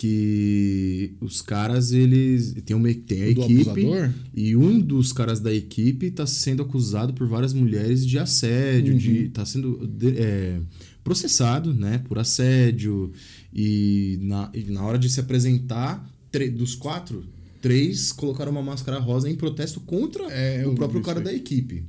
Que 0.00 1.12
os 1.20 1.42
caras, 1.42 1.92
eles. 1.92 2.54
Tem, 2.64 2.74
uma, 2.74 2.88
tem 2.94 3.20
a 3.22 3.34
Do 3.34 3.42
equipe. 3.42 3.68
abusador? 3.70 4.10
E 4.34 4.56
um 4.56 4.80
dos 4.80 5.12
caras 5.12 5.40
da 5.40 5.52
equipe 5.52 6.06
está 6.06 6.24
sendo 6.26 6.62
acusado 6.62 7.12
por 7.12 7.28
várias 7.28 7.52
mulheres 7.52 8.06
de 8.06 8.18
assédio, 8.18 8.96
de 8.98 9.28
tá 9.28 9.44
sendo 9.44 9.86
de- 9.86 10.16
é, 10.16 10.58
processado, 11.04 11.74
né, 11.74 11.98
por 12.08 12.18
assédio. 12.18 13.12
E 13.52 14.18
na, 14.22 14.50
e 14.54 14.64
na 14.70 14.82
hora 14.82 14.98
de 14.98 15.10
se 15.10 15.20
apresentar, 15.20 16.10
dos 16.56 16.74
quatro, 16.74 17.22
três 17.60 18.10
colocaram 18.10 18.52
uma 18.52 18.62
máscara 18.62 18.98
rosa 18.98 19.28
em 19.28 19.34
protesto 19.36 19.80
contra 19.80 20.24
É, 20.32 20.66
o 20.66 20.74
próprio 20.74 21.02
cara 21.02 21.20
da 21.20 21.30
equipe. 21.34 21.84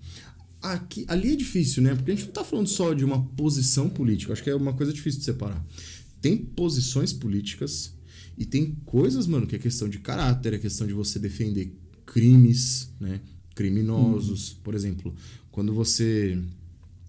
Aqui, 0.62 1.06
ali 1.08 1.32
é 1.32 1.36
difícil, 1.38 1.82
né? 1.82 1.96
Porque 1.96 2.12
a 2.12 2.16
gente 2.16 2.26
não 2.26 2.34
tá 2.34 2.44
falando 2.44 2.68
só 2.68 2.94
de 2.94 3.06
uma 3.06 3.24
posição 3.24 3.90
política. 3.90 4.34
Acho 4.34 4.44
que 4.44 4.50
é 4.50 4.56
uma 4.56 4.74
coisa 4.74 4.92
difícil 4.92 5.20
de 5.20 5.26
separar. 5.26 5.66
Tem 6.22 6.36
posições 6.38 7.14
políticas 7.14 7.94
e 8.38 8.46
tem 8.46 8.76
coisas, 8.86 9.28
mano, 9.28 9.46
que 9.48 9.56
é 9.56 9.60
questão 9.60 9.88
de 9.90 10.00
caráter, 10.00 10.54
é 10.54 10.58
questão 10.58 10.86
de 10.88 10.94
você 10.94 11.20
defender 11.20 11.72
crimes, 12.06 12.90
né? 13.00 13.22
Criminosos. 13.56 14.54
Por 14.64 14.74
exemplo, 14.76 15.14
quando 15.52 15.74
você 15.74 16.38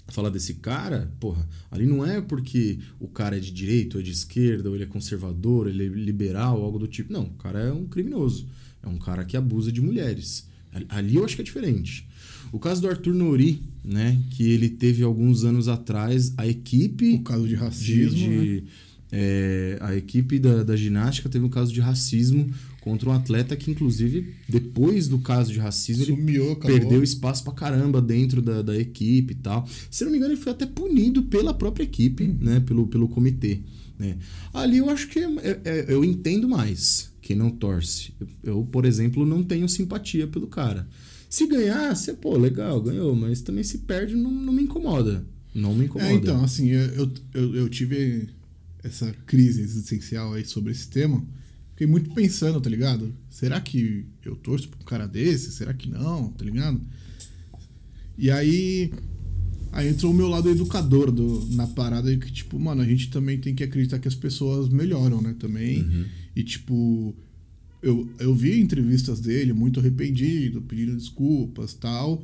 fala 0.08 0.30
desse 0.30 0.54
cara, 0.54 1.12
porra, 1.18 1.48
ali 1.70 1.86
não 1.86 2.04
é 2.04 2.20
porque 2.20 2.78
o 3.00 3.08
cara 3.08 3.36
é 3.36 3.40
de 3.40 3.50
direita 3.50 3.96
ou 3.96 4.00
é 4.00 4.04
de 4.04 4.10
esquerda, 4.10 4.68
ou 4.68 4.74
ele 4.74 4.84
é 4.84 4.86
conservador, 4.86 5.68
ele 5.68 5.84
é 5.86 5.88
liberal, 5.88 6.62
algo 6.62 6.78
do 6.78 6.86
tipo. 6.86 7.12
Não, 7.12 7.24
o 7.24 7.34
cara 7.34 7.60
é 7.60 7.72
um 7.72 7.86
criminoso. 7.86 8.46
É 8.82 8.88
um 8.88 8.98
cara 8.98 9.24
que 9.24 9.36
abusa 9.36 9.70
de 9.72 9.80
mulheres. 9.80 10.46
Ali- 10.88 11.16
eu 11.16 11.24
acho 11.24 11.36
que 11.36 11.42
é 11.42 11.44
diferente. 11.44 12.06
O 12.50 12.58
caso 12.58 12.82
do 12.82 12.88
Arthur 12.88 13.14
Nori, 13.14 13.62
né, 13.84 14.20
que 14.30 14.42
ele 14.50 14.68
teve 14.68 15.02
alguns 15.02 15.44
anos 15.44 15.68
atrás 15.68 16.32
a 16.36 16.46
equipe 16.46 17.14
O 17.14 17.22
caso 17.22 17.42
de 17.44 17.50
de, 17.50 17.54
racismo, 17.54 18.18
de- 18.18 18.60
né? 18.62 18.62
É, 19.12 19.76
a 19.80 19.94
equipe 19.94 20.38
da, 20.38 20.62
da 20.64 20.74
ginástica 20.74 21.28
teve 21.28 21.44
um 21.44 21.48
caso 21.50 21.70
de 21.72 21.80
racismo 21.80 22.50
contra 22.80 23.08
um 23.08 23.12
atleta 23.12 23.54
que, 23.54 23.70
inclusive, 23.70 24.34
depois 24.48 25.06
do 25.06 25.18
caso 25.18 25.52
de 25.52 25.58
racismo, 25.60 26.02
ele 26.04 26.36
acabou. 26.50 26.56
perdeu 26.56 27.02
espaço 27.02 27.44
pra 27.44 27.52
caramba 27.52 28.00
dentro 28.00 28.40
da, 28.42 28.62
da 28.62 28.76
equipe 28.76 29.32
e 29.34 29.36
tal. 29.36 29.68
Se 29.90 30.04
não 30.04 30.10
me 30.10 30.16
engano, 30.18 30.32
ele 30.32 30.40
foi 30.40 30.50
até 30.52 30.66
punido 30.66 31.22
pela 31.24 31.52
própria 31.54 31.84
equipe, 31.84 32.24
Hum. 32.24 32.38
né? 32.40 32.60
Pelo, 32.60 32.86
pelo 32.88 33.06
comitê. 33.08 33.60
Né? 33.98 34.16
Ali 34.52 34.78
eu 34.78 34.90
acho 34.90 35.06
que 35.08 35.20
é- 35.20 35.24
é- 35.44 35.60
é- 35.64 35.84
eu 35.88 36.02
entendo 36.04 36.48
mais 36.48 37.12
quem 37.20 37.36
não 37.36 37.50
torce. 37.50 38.12
Eu, 38.18 38.26
eu, 38.42 38.64
por 38.72 38.84
exemplo, 38.84 39.24
não 39.24 39.44
tenho 39.44 39.68
simpatia 39.68 40.26
pelo 40.26 40.48
cara. 40.48 40.88
Se 41.30 41.46
ganhar, 41.46 41.94
você, 41.94 42.12
pô, 42.14 42.36
legal, 42.36 42.80
ganhou, 42.82 43.14
mas 43.14 43.40
também 43.42 43.62
se 43.62 43.78
perde, 43.78 44.16
não, 44.16 44.30
não 44.30 44.52
me 44.52 44.62
incomoda. 44.62 45.24
Não 45.54 45.72
me 45.74 45.84
incomoda. 45.84 46.10
É, 46.10 46.14
então, 46.14 46.42
assim, 46.42 46.68
eu, 46.70 47.08
eu, 47.32 47.54
eu 47.54 47.68
tive 47.68 48.28
essa 48.82 49.12
crise 49.26 49.60
existencial 49.60 50.34
aí 50.34 50.44
sobre 50.44 50.72
esse 50.72 50.88
tema. 50.88 51.24
Fiquei 51.70 51.86
muito 51.86 52.10
pensando, 52.12 52.60
tá 52.60 52.68
ligado? 52.68 53.14
Será 53.30 53.60
que 53.60 54.06
eu 54.24 54.36
torço 54.36 54.68
pra 54.68 54.80
um 54.80 54.84
cara 54.84 55.06
desse? 55.06 55.52
Será 55.52 55.72
que 55.72 55.88
não? 55.88 56.28
Tá 56.30 56.44
ligado? 56.44 56.80
E 58.16 58.30
aí. 58.30 58.92
Aí 59.72 59.88
entrou 59.88 60.12
o 60.12 60.14
meu 60.14 60.28
lado 60.28 60.50
educador 60.50 61.10
do, 61.10 61.46
na 61.54 61.66
parada 61.66 62.14
que, 62.14 62.30
tipo, 62.30 62.60
mano, 62.60 62.82
a 62.82 62.84
gente 62.84 63.08
também 63.08 63.38
tem 63.38 63.54
que 63.54 63.64
acreditar 63.64 63.98
que 63.98 64.06
as 64.06 64.14
pessoas 64.14 64.68
melhoram, 64.68 65.22
né? 65.22 65.34
Também. 65.38 65.80
Uhum. 65.82 66.04
E, 66.36 66.44
tipo, 66.44 67.16
eu, 67.82 68.06
eu 68.18 68.34
vi 68.34 68.60
entrevistas 68.60 69.18
dele 69.18 69.54
muito 69.54 69.80
arrependido, 69.80 70.60
pedindo 70.60 70.94
desculpas 70.94 71.72
tal. 71.72 72.22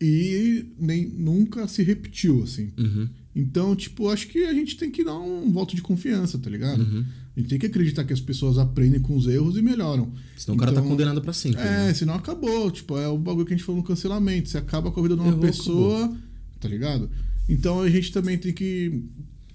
E 0.00 0.66
nem, 0.78 1.08
nunca 1.08 1.66
se 1.66 1.82
repetiu, 1.82 2.42
assim. 2.42 2.70
Uhum. 2.78 3.08
Então, 3.38 3.76
tipo, 3.76 4.08
acho 4.08 4.26
que 4.26 4.40
a 4.44 4.52
gente 4.52 4.76
tem 4.76 4.90
que 4.90 5.04
dar 5.04 5.16
um 5.16 5.52
voto 5.52 5.76
de 5.76 5.80
confiança, 5.80 6.36
tá 6.40 6.50
ligado? 6.50 6.80
Uhum. 6.80 7.04
A 7.36 7.38
gente 7.38 7.50
tem 7.50 7.58
que 7.60 7.66
acreditar 7.66 8.02
que 8.02 8.12
as 8.12 8.20
pessoas 8.20 8.58
aprendem 8.58 9.00
com 9.00 9.16
os 9.16 9.28
erros 9.28 9.56
e 9.56 9.62
melhoram. 9.62 10.12
Senão 10.36 10.56
o 10.56 10.58
cara 10.58 10.72
tá 10.72 10.80
Então, 10.80 10.90
condenado 10.90 11.22
pra 11.22 11.32
sempre. 11.32 11.60
É, 11.60 11.86
né? 11.86 11.94
senão 11.94 12.14
acabou. 12.14 12.68
Tipo, 12.68 12.98
é 12.98 13.06
o 13.06 13.16
bagulho 13.16 13.46
que 13.46 13.54
a 13.54 13.56
gente 13.56 13.64
falou 13.64 13.80
no 13.80 13.86
cancelamento. 13.86 14.48
Você 14.48 14.58
acaba 14.58 14.90
com 14.90 14.98
a 14.98 15.02
vida 15.04 15.14
de 15.14 15.20
uma 15.20 15.30
Errou, 15.30 15.40
pessoa, 15.40 16.16
tá 16.58 16.68
ligado? 16.68 17.08
Então 17.48 17.80
a 17.80 17.88
gente 17.88 18.10
também 18.12 18.36
tem 18.36 18.52
que 18.52 19.04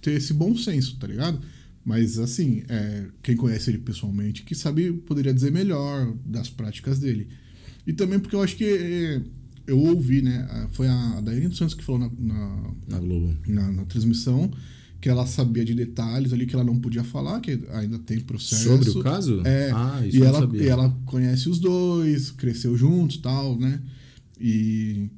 ter 0.02 0.12
esse 0.12 0.34
bom 0.34 0.56
senso, 0.56 0.96
tá 0.98 1.06
ligado? 1.06 1.42
Mas 1.84 2.18
assim, 2.18 2.63
é, 2.70 3.08
quem 3.22 3.36
conhece 3.36 3.70
ele 3.70 3.80
pessoalmente, 3.80 4.44
que 4.44 4.56
sabe, 4.56 4.94
poderia 4.94 5.34
dizer 5.34 5.52
melhor 5.52 6.16
das 6.25 6.50
práticas 6.50 7.00
dele. 7.00 7.28
E 7.86 7.92
também 7.92 8.18
porque 8.18 8.36
eu 8.38 8.42
acho 8.42 8.56
que 8.56 8.63
é, 8.63 9.22
eu 9.67 9.79
ouvi, 9.79 10.22
né? 10.22 10.67
Foi 10.72 10.88
a 10.88 11.22
Daiane 11.22 11.48
dos 11.48 11.58
Santos 11.58 11.74
que 11.75 11.84
falou 11.84 12.00
na- 12.01 12.12
na, 12.20 12.72
Na 12.88 13.00
Globo. 13.00 13.36
na, 13.48 13.72
na 13.72 13.86
transmissão 13.86 14.51
que 15.01 15.10
ela 15.10 15.25
sabia 15.27 15.65
de 15.65 15.74
detalhes 15.74 16.32
ali 16.32 16.46
que 16.46 16.55
ela 16.55 16.63
não 16.63 16.79
podia 16.79 17.03
falar, 17.03 17.41
que 17.41 17.60
ainda 17.74 18.00
tem 18.00 18.20
processo. 18.22 18.63
Sobre 18.70 18.89
o 18.89 19.00
caso? 19.03 19.41
É, 19.46 19.70
Ah, 19.74 20.01
isso 20.08 20.17
e 20.17 20.22
ela, 20.24 20.39
sabia. 20.39 20.63
e 20.63 20.67
ela 20.67 20.89
conhece 21.05 21.50
os 21.50 21.60
dois, 21.60 22.32
cresceu 22.32 22.77
juntos 22.77 23.17
tal, 23.17 23.60
né? 23.60 23.82
E 24.39 25.10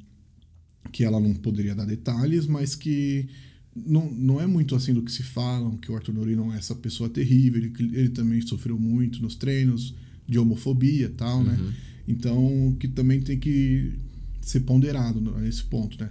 que 0.91 1.03
ela 1.03 1.19
não 1.19 1.33
poderia 1.35 1.75
dar 1.75 1.85
detalhes, 1.85 2.47
mas 2.47 2.73
que 2.75 3.27
não, 3.75 4.09
não 4.11 4.41
é 4.41 4.47
muito 4.47 4.75
assim 4.75 4.93
do 4.93 5.01
que 5.03 5.11
se 5.11 5.21
falam, 5.21 5.77
que 5.77 5.91
o 5.91 5.95
Arthur 5.95 6.13
Nori 6.13 6.35
não 6.35 6.51
é 6.53 6.57
essa 6.57 6.73
pessoa 6.73 7.09
terrível, 7.09 7.61
ele, 7.61 7.73
ele 7.97 8.09
também 8.09 8.41
sofreu 8.41 8.79
muito 8.79 9.21
nos 9.21 9.35
treinos 9.35 9.93
de 10.27 10.39
homofobia 10.39 11.11
tal, 11.15 11.43
né? 11.43 11.57
Uhum. 11.59 11.71
Então, 12.07 12.75
que 12.79 12.87
também 12.87 13.19
tem 13.21 13.37
que 13.37 13.93
ser 14.49 14.61
ponderado 14.61 15.19
nesse 15.39 15.63
ponto, 15.63 15.97
né? 15.99 16.09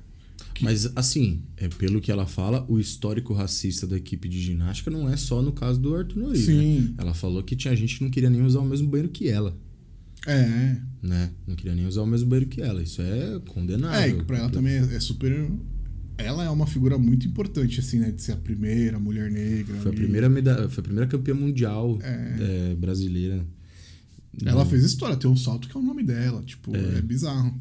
Que- 0.53 0.65
Mas, 0.65 0.91
assim, 0.95 1.43
é, 1.57 1.69
pelo 1.69 2.01
que 2.01 2.11
ela 2.13 2.27
fala, 2.27 2.65
o 2.69 2.79
histórico 2.79 3.33
racista 3.33 3.87
da 3.87 3.97
equipe 3.97 4.29
de 4.29 4.41
ginástica 4.41 4.91
não 4.91 5.09
é 5.09 5.17
só 5.17 5.43
no 5.43 5.53
caso 5.53 5.81
do 5.81 5.95
Arthur 5.95 6.19
Nori, 6.19 6.39
né? 6.39 6.45
Sim. 6.45 6.95
Ela 6.99 7.13
falou 7.15 7.43
que 7.43 7.57
tinha 7.57 7.75
gente 7.75 7.99
que 7.99 8.05
não 8.05 8.11
queria 8.11 8.31
nem 8.31 8.43
usar 8.43 8.61
o 8.61 8.65
mesmo 8.65 8.89
banheiro 8.89 9.11
que 9.11 9.29
ela, 9.29 9.57
É, 10.27 10.77
né? 11.03 11.31
Não 11.47 11.55
queria 11.55 11.75
nem 11.75 11.87
usar 11.87 12.03
o 12.03 12.07
mesmo 12.07 12.29
banheiro 12.29 12.49
que 12.49 12.61
ela. 12.63 12.83
Isso 12.83 13.03
é 13.03 13.41
condenável. 13.49 14.01
É, 14.01 14.09
e 14.09 14.23
pra 14.25 14.39
ela 14.39 14.49
também 14.51 14.75
é, 14.75 14.79
é 14.97 15.01
super. 15.01 15.51
Ela 16.17 16.45
é 16.45 16.51
uma 16.51 16.67
figura 16.67 16.97
muito 16.97 17.27
importante, 17.27 17.81
assim, 17.81 17.99
né? 17.99 18.11
De 18.13 18.23
ser 18.23 18.33
a 18.33 18.37
primeira 18.37 18.99
mulher 18.99 19.31
negra. 19.31 19.77
Foi 19.79 19.91
a 19.91 19.95
primeira, 19.95 20.29
meda... 20.29 20.69
Foi 20.71 20.81
a 20.81 20.85
primeira 20.85 21.07
campeã 21.09 21.35
mundial 21.35 21.99
É. 22.03 22.71
é, 22.71 22.75
brasileira. 22.77 23.45
Ela 24.45 24.65
fez 24.65 24.83
história, 24.85 25.17
tem 25.17 25.29
um 25.31 25.37
salto 25.37 25.69
que 25.69 25.77
é 25.77 25.81
o 25.81 25.83
nome 25.83 26.03
dela. 26.05 26.43
Tipo, 26.45 26.75
é, 26.77 27.03
bizarro. 27.03 27.61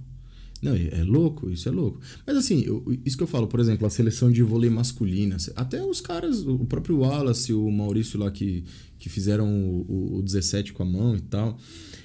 Não, 0.64 0.74
é 0.76 0.88
é 1.00 1.04
louco, 1.04 1.50
isso 1.50 1.68
é 1.68 1.72
louco. 1.72 2.00
Mas 2.26 2.38
assim, 2.38 2.62
eu- 2.66 2.84
isso 3.06 3.18
que 3.18 3.24
eu 3.24 3.28
falo, 3.28 3.48
por 3.48 3.60
exemplo, 3.60 3.86
a 3.86 3.90
seleção 3.90 4.32
de 4.32 4.42
vôlei 4.42 4.70
masculina, 4.70 5.38
até 5.56 5.84
os 5.84 6.00
caras, 6.02 6.46
o 6.46 6.60
próprio 6.66 7.00
Wallace, 7.00 7.52
o 7.54 7.70
Maurício 7.72 8.18
lá 8.20 8.32
que, 8.32 8.64
que 8.98 9.10
fizeram 9.10 9.48
o, 9.48 9.86
o- 9.88 10.18
o 10.20 10.22
17 10.24 10.72
com 10.74 10.84
a 10.84 10.86
mão 10.86 11.16
e 11.16 11.22
tal, 11.22 11.58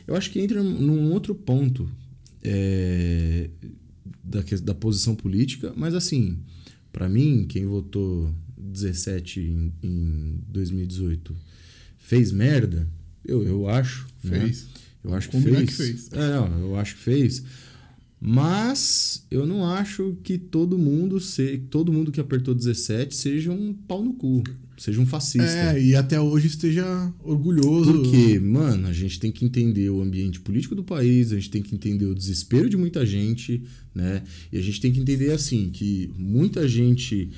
eu 0.06 0.14
acho 0.16 0.30
que 0.30 0.40
entra 0.40 0.62
num 0.62 1.12
outro 1.12 1.34
ponto 1.34 1.88
é, 2.42 3.50
da, 4.24 4.40
da 4.62 4.74
posição 4.74 5.14
política, 5.14 5.72
mas 5.76 5.94
assim, 5.94 6.38
pra 6.92 7.08
mim, 7.08 7.46
quem 7.48 7.64
votou 7.66 8.32
17 8.56 9.40
em, 9.40 9.72
em 9.82 10.40
2018 10.48 11.36
fez 11.98 12.32
merda, 12.32 12.88
eu, 13.24 13.42
eu 13.44 13.68
acho. 13.68 14.06
né? 14.24 14.40
Fez. 14.40 14.66
Eu 15.04 15.14
acho 15.14 15.28
que 15.30 15.36
Combinar 15.36 15.58
fez. 15.58 15.70
que 15.70 15.76
fez. 15.76 16.12
É, 16.12 16.30
não, 16.32 16.58
eu 16.60 16.76
acho 16.76 16.96
que 16.96 17.00
fez. 17.02 17.42
Mas 18.20 19.25
eu 19.30 19.46
não 19.46 19.64
acho 19.64 20.16
que 20.25 20.37
todo 20.37 20.76
mundo 20.76 21.20
se, 21.20 21.58
todo 21.70 21.92
mundo 21.92 22.10
que 22.10 22.20
apertou 22.20 22.54
17 22.54 23.14
seja 23.14 23.52
um 23.52 23.72
pau 23.72 24.04
no 24.04 24.12
cu, 24.12 24.42
seja 24.76 25.00
um 25.00 25.06
fascista. 25.06 25.46
É, 25.46 25.80
e 25.80 25.94
até 25.94 26.20
hoje 26.20 26.48
esteja 26.48 27.12
orgulhoso. 27.22 27.92
Porque, 27.92 28.40
mano, 28.40 28.88
a 28.88 28.92
gente 28.92 29.20
tem 29.20 29.30
que 29.30 29.44
entender 29.44 29.88
o 29.90 30.02
ambiente 30.02 30.40
político 30.40 30.75
do 30.75 30.82
país, 30.82 31.32
a 31.32 31.37
gente 31.37 31.50
tem 31.50 31.62
que 31.62 31.75
entender 31.75 32.06
o 32.06 32.14
desespero 32.14 32.68
de 32.68 32.76
muita 32.76 33.06
gente, 33.06 33.62
né? 33.94 34.22
E 34.52 34.58
a 34.58 34.62
gente 34.62 34.80
tem 34.80 34.92
que 34.92 34.98
entender, 34.98 35.30
assim, 35.30 35.70
que 35.70 36.10
muita 36.18 36.66
gente 36.66 37.30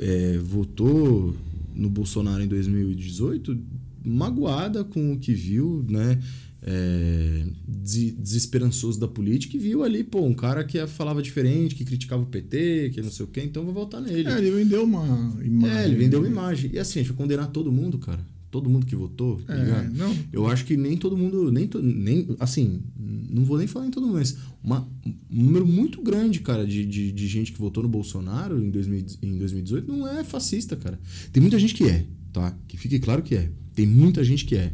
é, 0.00 0.38
votou 0.38 1.36
no 1.76 1.88
Bolsonaro 1.88 2.42
em 2.42 2.48
2018 2.48 3.56
magoada 4.04 4.84
com 4.84 5.12
o 5.12 5.18
que 5.18 5.32
viu, 5.32 5.84
né? 5.88 6.20
É, 6.66 7.44
des- 7.68 8.14
desesperançoso 8.16 8.98
da 8.98 9.06
política 9.06 9.54
e 9.56 9.60
viu 9.60 9.82
ali, 9.84 10.02
pô, 10.02 10.24
um 10.24 10.32
cara 10.32 10.64
que 10.64 10.84
falava 10.86 11.20
diferente, 11.22 11.74
que 11.74 11.84
criticava 11.84 12.22
o 12.22 12.26
PT, 12.26 12.90
que 12.94 13.02
não 13.02 13.10
sei 13.10 13.24
o 13.26 13.28
quê, 13.28 13.42
então 13.44 13.64
vou 13.64 13.74
votar 13.74 14.00
nele. 14.00 14.26
É, 14.28 14.38
ele 14.38 14.50
vendeu 14.50 14.84
uma 14.84 15.36
imagem. 15.44 15.76
É, 15.78 15.84
ele 15.84 15.96
vendeu 15.96 16.20
uma 16.20 16.28
imagem. 16.28 16.70
E 16.72 16.78
assim, 16.78 17.00
a 17.00 17.02
gente 17.02 17.12
vai 17.12 17.18
condenar 17.18 17.48
todo 17.50 17.70
mundo, 17.70 17.98
cara. 17.98 18.24
Todo 18.50 18.70
mundo 18.70 18.86
que 18.86 18.94
votou, 18.96 19.40
tá 19.42 19.52
É, 19.52 19.88
não. 19.90 20.16
Eu 20.32 20.46
acho 20.46 20.64
que 20.64 20.76
nem 20.76 20.96
todo 20.96 21.16
mundo, 21.16 21.50
nem, 21.52 21.66
to- 21.66 21.82
nem 21.82 22.28
assim, 22.38 22.80
não 22.96 23.44
vou 23.44 23.58
nem 23.58 23.66
falar 23.66 23.86
em 23.88 23.90
todo 23.90 24.06
mundo, 24.06 24.14
mas 24.14 24.36
uma, 24.62 24.88
um 25.30 25.42
número 25.44 25.66
muito 25.66 26.00
grande, 26.00 26.38
cara, 26.40 26.64
de, 26.66 26.84
de, 26.86 27.10
de 27.12 27.26
gente 27.26 27.52
que 27.52 27.58
votou 27.58 27.82
no 27.82 27.88
Bolsonaro 27.88 28.64
em, 28.64 28.70
2000, 28.70 29.04
em 29.22 29.38
2018 29.38 29.88
não 29.92 30.06
é 30.08 30.22
fascista, 30.24 30.76
cara. 30.76 30.98
Tem 31.32 31.40
muita 31.42 31.58
gente 31.58 31.74
que 31.74 31.84
é, 31.84 32.06
tá? 32.32 32.56
Que 32.68 32.76
fique 32.78 32.98
claro 33.00 33.22
que 33.22 33.34
é. 33.34 33.50
Tem 33.74 33.84
muita 33.86 34.22
gente 34.24 34.44
que 34.44 34.54
é. 34.56 34.72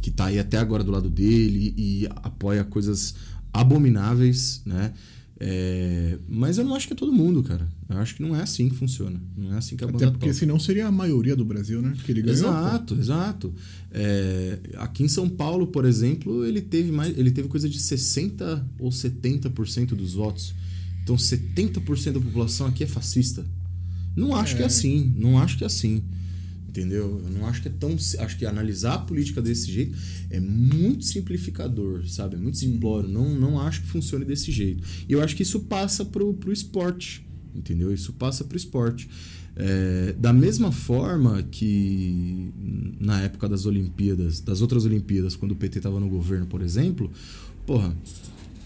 Que 0.00 0.10
tá 0.10 0.26
aí 0.26 0.38
até 0.38 0.56
agora 0.58 0.84
do 0.84 0.90
lado 0.90 1.10
dele 1.10 1.74
e 1.76 2.06
apoia 2.22 2.64
coisas 2.64 3.14
abomináveis, 3.52 4.62
né? 4.64 4.92
É, 5.40 6.18
mas 6.28 6.58
eu 6.58 6.64
não 6.64 6.74
acho 6.74 6.88
que 6.88 6.92
é 6.92 6.96
todo 6.96 7.12
mundo, 7.12 7.42
cara. 7.44 7.68
Eu 7.88 7.98
acho 7.98 8.16
que 8.16 8.22
não 8.22 8.34
é 8.34 8.42
assim 8.42 8.68
que 8.68 8.74
funciona. 8.74 9.20
Não 9.36 9.54
é 9.54 9.58
assim 9.58 9.76
que 9.76 9.84
a 9.84 9.86
banda 9.86 9.98
Até 9.98 10.10
porque 10.10 10.26
toca. 10.26 10.38
senão 10.38 10.58
seria 10.58 10.88
a 10.88 10.92
maioria 10.92 11.36
do 11.36 11.44
Brasil, 11.44 11.80
né? 11.80 11.94
Que 12.04 12.10
ele 12.10 12.22
ganhou. 12.22 12.42
pô. 12.42 12.48
Exato, 12.48 12.94
exato. 12.94 13.54
É, 13.92 14.58
aqui 14.76 15.04
em 15.04 15.08
São 15.08 15.28
Paulo, 15.28 15.68
por 15.68 15.84
exemplo, 15.84 16.44
ele 16.44 16.60
teve 16.60 16.90
mais, 16.90 17.16
ele 17.16 17.30
teve 17.30 17.46
coisa 17.46 17.68
de 17.68 17.78
60 17.78 18.66
ou 18.80 18.90
70% 18.90 19.88
dos 19.94 20.14
votos. 20.14 20.54
Então 21.04 21.14
70% 21.14 22.12
da 22.12 22.20
população 22.20 22.66
aqui 22.66 22.82
é 22.82 22.86
fascista. 22.86 23.46
Não 24.16 24.34
acho 24.34 24.56
que 24.56 24.62
é 24.62 24.66
assim, 24.66 25.14
não 25.16 25.38
acho 25.38 25.56
que 25.56 25.62
é 25.62 25.66
assim. 25.68 26.02
Entendeu? 26.68 27.22
Eu 27.24 27.30
não 27.30 27.46
acho 27.46 27.62
que 27.62 27.68
é 27.68 27.70
tão. 27.70 27.96
Acho 28.18 28.38
que 28.38 28.44
analisar 28.44 28.94
a 28.94 28.98
política 28.98 29.40
desse 29.40 29.72
jeito 29.72 29.96
é 30.28 30.38
muito 30.38 31.06
simplificador, 31.06 32.06
sabe? 32.06 32.36
É 32.36 32.38
muito 32.38 32.58
simplório. 32.58 33.08
Não, 33.08 33.34
não 33.34 33.58
acho 33.58 33.80
que 33.80 33.88
funcione 33.88 34.24
desse 34.24 34.52
jeito. 34.52 34.84
E 35.08 35.12
eu 35.12 35.22
acho 35.22 35.34
que 35.34 35.42
isso 35.42 35.60
passa 35.60 36.04
pro, 36.04 36.34
pro 36.34 36.52
esporte. 36.52 37.26
Entendeu? 37.54 37.92
Isso 37.92 38.12
passa 38.12 38.44
pro 38.44 38.56
esporte. 38.56 39.08
É, 39.56 40.14
da 40.18 40.32
mesma 40.32 40.70
forma 40.70 41.42
que 41.42 42.52
na 43.00 43.22
época 43.22 43.48
das 43.48 43.64
Olimpíadas, 43.64 44.40
das 44.40 44.60
outras 44.60 44.84
Olimpíadas, 44.84 45.34
quando 45.34 45.52
o 45.52 45.56
PT 45.56 45.78
estava 45.78 45.98
no 45.98 46.08
governo, 46.08 46.46
por 46.46 46.60
exemplo, 46.60 47.10
porra, 47.66 47.96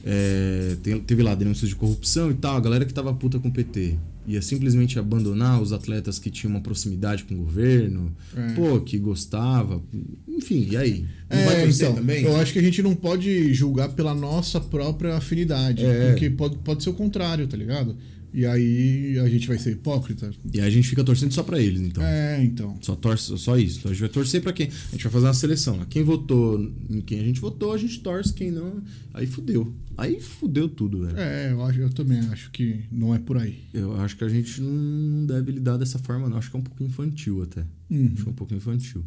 é, 0.05 0.77
teve 1.07 1.23
lá 1.23 1.35
denúncias 1.35 1.69
de 1.69 1.77
corrupção 1.77 2.31
e 2.31 2.35
tal, 2.35 2.57
a 2.57 2.61
galera 2.61 2.85
que 2.85 2.93
tava 2.95 3.13
puta 3.15 3.39
com 3.39 3.49
o 3.49 3.53
PT 3.53 3.97
ia 4.25 4.41
simplesmente 4.41 5.01
abandonar 5.01 5.61
os 5.61 5.73
atletas 5.73 6.17
que 6.17 6.31
tinham 6.31 6.53
uma 6.55 6.61
proximidade 6.61 7.25
com 7.25 7.35
o 7.35 7.39
governo, 7.39 8.15
É. 8.37 8.53
pô, 8.55 8.81
que 8.81 8.97
gostava, 8.97 9.83
enfim, 10.29 10.69
e 10.71 10.77
aí? 10.77 11.05
Não 11.29 11.39
É, 11.39 11.45
vai 11.45 11.69
então, 11.69 11.95
também? 11.95 12.23
eu 12.23 12.37
acho 12.37 12.53
que 12.53 12.59
a 12.61 12.63
gente 12.63 12.81
não 12.83 12.95
pode 12.95 13.53
julgar 13.53 13.89
pela 13.89 14.15
nossa 14.15 14.61
própria 14.61 15.17
afinidade. 15.17 15.85
É. 15.85 16.11
Porque 16.11 16.31
pode, 16.31 16.57
pode 16.59 16.85
ser 16.85 16.91
o 16.91 16.95
contrário, 16.95 17.49
tá 17.49 17.57
ligado? 17.57 17.97
E 18.35 18.47
aí 18.47 19.19
a 19.19 19.29
gente 19.29 19.47
vai 19.47 19.59
ser 19.59 19.73
hipócrita. 19.73 20.31
E 20.53 20.61
aí 20.61 20.67
a 20.67 20.71
gente 20.71 20.89
fica 20.89 21.05
torcendo 21.05 21.33
só 21.33 21.43
pra 21.43 21.61
eles, 21.61 21.81
então. 21.81 22.03
É, 22.03 22.43
então. 22.43 22.79
Só, 22.81 22.97
torce, 22.97 23.37
só 23.39 23.59
isso. 23.59 23.79
Então 23.79 23.91
a 23.91 23.95
gente 23.95 24.01
vai 24.01 24.09
torcer 24.09 24.41
pra 24.41 24.53
quem? 24.53 24.69
A 24.69 24.93
gente 24.93 25.03
vai 25.03 25.12
fazer 25.12 25.27
uma 25.27 25.35
seleção. 25.35 25.77
lá. 25.77 25.87
Quem 25.87 26.03
votou 26.03 26.59
em 26.89 27.01
quem 27.03 27.21
a 27.21 27.25
gente 27.25 27.41
votou, 27.41 27.73
a 27.73 27.79
gente 27.79 28.01
torce. 28.01 28.33
Quem 28.33 28.51
não, 28.51 28.83
aí 29.12 29.27
fudeu. 29.27 29.75
Aí 29.97 30.21
fudeu 30.21 30.69
tudo, 30.69 31.05
velho. 31.05 31.19
É, 31.19 31.53
eu, 31.53 31.62
acho, 31.62 31.81
eu 31.81 31.91
também 31.91 32.21
acho 32.21 32.51
que 32.51 32.85
não 32.91 33.15
é 33.15 33.19
por 33.19 33.37
aí. 33.37 33.65
Eu 33.75 34.01
acho 34.01 34.17
que 34.17 34.25
a 34.25 34.29
gente 34.29 34.61
não 34.61 35.27
deve 35.27 35.53
lidar 35.53 35.77
dessa 35.77 35.99
forma, 35.99 36.29
não. 36.29 36.39
Acho 36.39 36.51
que 36.51 36.57
é 36.57 36.61
um 36.61 36.65
pouco 36.65 36.83
infantil 36.83 37.43
até. 37.43 37.67
Uhum. 37.91 38.11
Acho 38.15 38.23
que 38.23 38.29
é 38.29 38.33
um 38.33 38.35
pouco 38.35 38.55
infantil. 38.55 39.05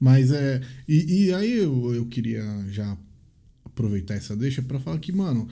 Mas 0.00 0.30
é. 0.30 0.62
E, 0.88 1.26
e 1.26 1.34
aí 1.34 1.52
eu, 1.58 1.94
eu 1.94 2.06
queria 2.06 2.42
já 2.70 2.96
aproveitar 3.64 4.14
essa 4.14 4.34
deixa 4.34 4.62
pra 4.62 4.80
falar 4.80 4.98
que, 4.98 5.12
mano, 5.12 5.48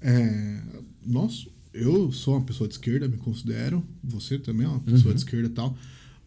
é, 0.00 0.60
nós, 1.06 1.48
eu 1.74 2.10
sou 2.12 2.34
uma 2.34 2.44
pessoa 2.44 2.68
de 2.68 2.74
esquerda, 2.74 3.08
me 3.08 3.16
considero. 3.16 3.82
Você 4.04 4.38
também 4.38 4.66
é 4.66 4.70
uma 4.70 4.80
pessoa 4.80 5.08
Uhum. 5.08 5.14
de 5.14 5.20
esquerda 5.20 5.46
e 5.48 5.52
tal. 5.52 5.76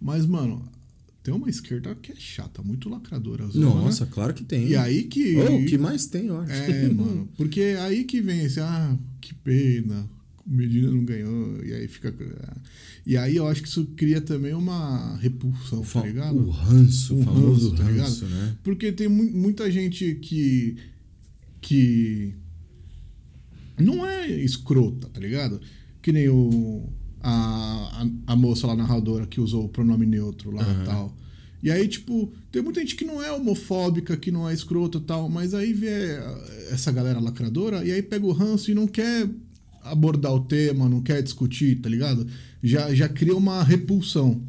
Mas, 0.01 0.25
mano, 0.25 0.67
tem 1.23 1.33
uma 1.33 1.49
esquerda 1.49 1.95
que 1.95 2.11
é 2.11 2.15
chata, 2.15 2.61
muito 2.61 2.89
lacradora. 2.89 3.47
zona. 3.47 3.65
Nossa, 3.65 4.05
claro 4.05 4.33
que 4.33 4.43
tem. 4.43 4.67
E 4.69 4.75
aí 4.75 5.03
que. 5.03 5.35
Oh, 5.37 5.57
o 5.57 5.65
que 5.65 5.77
mais 5.77 6.05
tem, 6.05 6.27
eu 6.27 6.37
acho. 6.39 6.51
É, 6.51 6.89
mano. 6.93 7.27
Porque 7.37 7.61
aí 7.79 8.03
que 8.03 8.21
vem 8.21 8.41
esse, 8.45 8.59
ah, 8.59 8.97
que 9.21 9.33
pena, 9.33 10.07
o 10.45 10.51
Medina 10.51 10.91
não 10.91 11.03
ganhou, 11.03 11.63
e 11.63 11.73
aí 11.73 11.87
fica. 11.87 12.13
E 13.05 13.15
aí 13.17 13.35
eu 13.35 13.47
acho 13.47 13.61
que 13.61 13.67
isso 13.67 13.85
cria 13.95 14.19
também 14.21 14.53
uma 14.53 15.15
repulsão, 15.17 15.81
tá 15.83 16.01
ligado? 16.05 16.37
O 16.37 16.49
ranço, 16.49 17.15
O 17.15 17.23
famoso 17.23 17.69
ranço, 17.69 17.83
tá 17.83 17.89
ligado? 17.91 18.05
ranço, 18.07 18.25
né? 18.25 18.55
Porque 18.63 18.91
tem 18.91 19.07
mu- 19.07 19.31
muita 19.31 19.69
gente 19.71 20.15
que. 20.15 20.75
que. 21.61 22.33
Não 23.77 24.05
é 24.05 24.29
escrota, 24.29 25.07
tá 25.09 25.19
ligado? 25.19 25.59
Que 26.01 26.11
nem 26.11 26.29
o. 26.29 26.89
A, 27.21 28.03
a, 28.27 28.33
a 28.33 28.35
moça 28.35 28.67
lá 28.67 28.75
narradora 28.75 29.25
que 29.25 29.41
usou 29.41 29.65
o 29.65 29.69
pronome 29.69 30.05
neutro 30.05 30.51
lá 30.51 30.61
e 30.61 30.85
tal. 30.85 31.17
E 31.63 31.71
aí, 31.71 31.87
tipo, 31.87 32.31
tem 32.51 32.61
muita 32.61 32.79
gente 32.81 32.95
que 32.95 33.03
não 33.03 33.23
é 33.23 33.31
homofóbica, 33.31 34.15
que 34.15 34.29
não 34.29 34.47
é 34.47 34.53
escrota 34.53 34.99
e 34.99 35.01
tal, 35.01 35.27
mas 35.27 35.55
aí 35.55 35.73
vê 35.73 36.19
essa 36.69 36.91
galera 36.91 37.19
lacradora 37.19 37.83
e 37.83 37.91
aí 37.91 38.03
pega 38.03 38.23
o 38.23 38.31
ranço 38.31 38.69
e 38.69 38.75
não 38.75 38.85
quer 38.85 39.27
abordar 39.81 40.33
o 40.33 40.41
tema, 40.41 40.87
não 40.87 41.01
quer 41.01 41.23
discutir, 41.23 41.81
tá 41.81 41.89
ligado? 41.89 42.27
Já, 42.61 42.93
já 42.93 43.09
cria 43.09 43.35
uma 43.35 43.63
repulsão. 43.63 44.43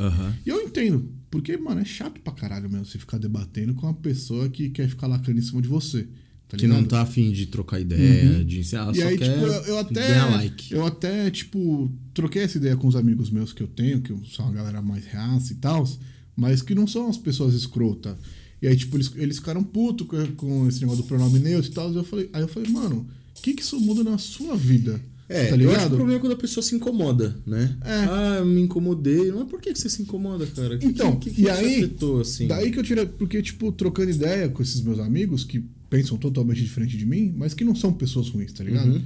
Aham. 0.00 0.34
E 0.44 0.48
eu 0.48 0.60
entendo, 0.60 1.08
porque, 1.30 1.56
mano, 1.56 1.80
é 1.80 1.84
chato 1.84 2.20
pra 2.20 2.32
caralho 2.32 2.68
mesmo 2.68 2.86
você 2.86 2.98
ficar 2.98 3.18
debatendo 3.18 3.74
com 3.74 3.86
uma 3.86 3.94
pessoa 3.94 4.48
que 4.48 4.70
quer 4.70 4.88
ficar 4.88 5.06
lacrando 5.06 5.38
em 5.38 5.42
cima 5.42 5.62
de 5.62 5.68
você. 5.68 6.08
Tá 6.54 6.58
Que 6.60 6.66
ligado? 6.66 6.80
não 6.80 6.88
tá 6.88 7.02
afim 7.02 7.30
de 7.32 7.46
trocar 7.46 7.80
ideia, 7.80 8.44
de 8.44 8.60
ensinar, 8.60 8.90
E 8.94 9.00
só 9.00 9.08
aí, 9.08 9.18
quer 9.18 9.32
tipo, 9.32 9.46
eu, 9.46 9.52
eu 9.64 9.78
até. 9.78 10.08
ganhar 10.08 10.30
like. 10.30 10.72
Eu 10.74 10.86
até, 10.86 11.30
tipo, 11.30 11.90
troquei 12.12 12.42
essa 12.42 12.56
ideia 12.58 12.76
com 12.76 12.86
os 12.88 12.96
amigos 12.96 13.30
meus 13.30 13.52
que 13.52 13.62
eu 13.62 13.66
tenho, 13.68 14.00
que 14.00 14.12
são 14.34 14.46
uma 14.46 14.54
galera 14.54 14.80
mais 14.82 15.04
reaça 15.04 15.52
e 15.52 15.56
tal, 15.56 15.88
mas 16.36 16.62
que 16.62 16.74
não 16.74 16.86
são 16.86 17.08
as 17.08 17.16
pessoas 17.16 17.54
escrotas. 17.54 18.16
E 18.62 18.66
aí, 18.66 18.76
tipo, 18.76 18.96
eles, 18.96 19.10
eles 19.16 19.36
ficaram 19.38 19.62
putos 19.62 20.06
com, 20.06 20.26
com 20.36 20.68
esse 20.68 20.80
negócio 20.80 21.02
do 21.02 21.06
pronome 21.06 21.38
neutro 21.38 21.70
e 21.70 21.74
tal. 21.74 21.92
E 21.92 21.96
eu 21.96 22.04
falei, 22.04 22.30
aí 22.32 22.42
eu 22.42 22.48
falei, 22.48 22.70
mano, 22.70 23.06
o 23.38 23.42
que, 23.42 23.52
que 23.52 23.62
isso 23.62 23.78
muda 23.78 24.02
na 24.02 24.16
sua 24.16 24.56
vida? 24.56 25.00
É, 25.26 25.46
tá 25.46 25.56
eu 25.56 25.56
acho 25.56 25.58
que 25.58 25.64
o 25.64 25.68
ligado? 25.68 25.96
problema 25.96 26.18
é 26.18 26.20
quando 26.20 26.32
a 26.32 26.36
pessoa 26.36 26.62
se 26.62 26.74
incomoda, 26.74 27.34
né? 27.46 27.76
É. 27.82 27.90
Ah, 28.10 28.36
eu 28.40 28.46
me 28.46 28.60
incomodei. 28.60 29.32
Mas 29.32 29.48
por 29.48 29.58
que 29.60 29.72
que 29.72 29.78
você 29.78 29.88
se 29.88 30.02
incomoda, 30.02 30.46
cara? 30.46 30.76
Que- 30.78 30.86
Então, 30.86 31.16
que, 31.16 31.30
que, 31.30 31.36
que 31.36 31.42
e 31.42 31.50
aí, 31.50 31.76
afetou, 31.76 32.20
assim? 32.20 32.46
Daí 32.46 32.70
que 32.70 32.78
eu 32.78 32.82
tirei, 32.82 33.06
porque, 33.06 33.40
tipo, 33.42 33.72
trocando 33.72 34.10
ideia 34.10 34.48
com 34.50 34.62
esses 34.62 34.80
meus 34.82 34.98
amigos 34.98 35.42
que 35.42 35.64
pensam 35.98 36.16
totalmente 36.18 36.60
diferente 36.62 36.96
de 36.96 37.06
mim, 37.06 37.32
mas 37.36 37.54
que 37.54 37.64
não 37.64 37.74
são 37.74 37.92
pessoas 37.92 38.28
ruins, 38.28 38.52
tá 38.52 38.64
ligado? 38.64 38.90
Uhum. 38.92 39.02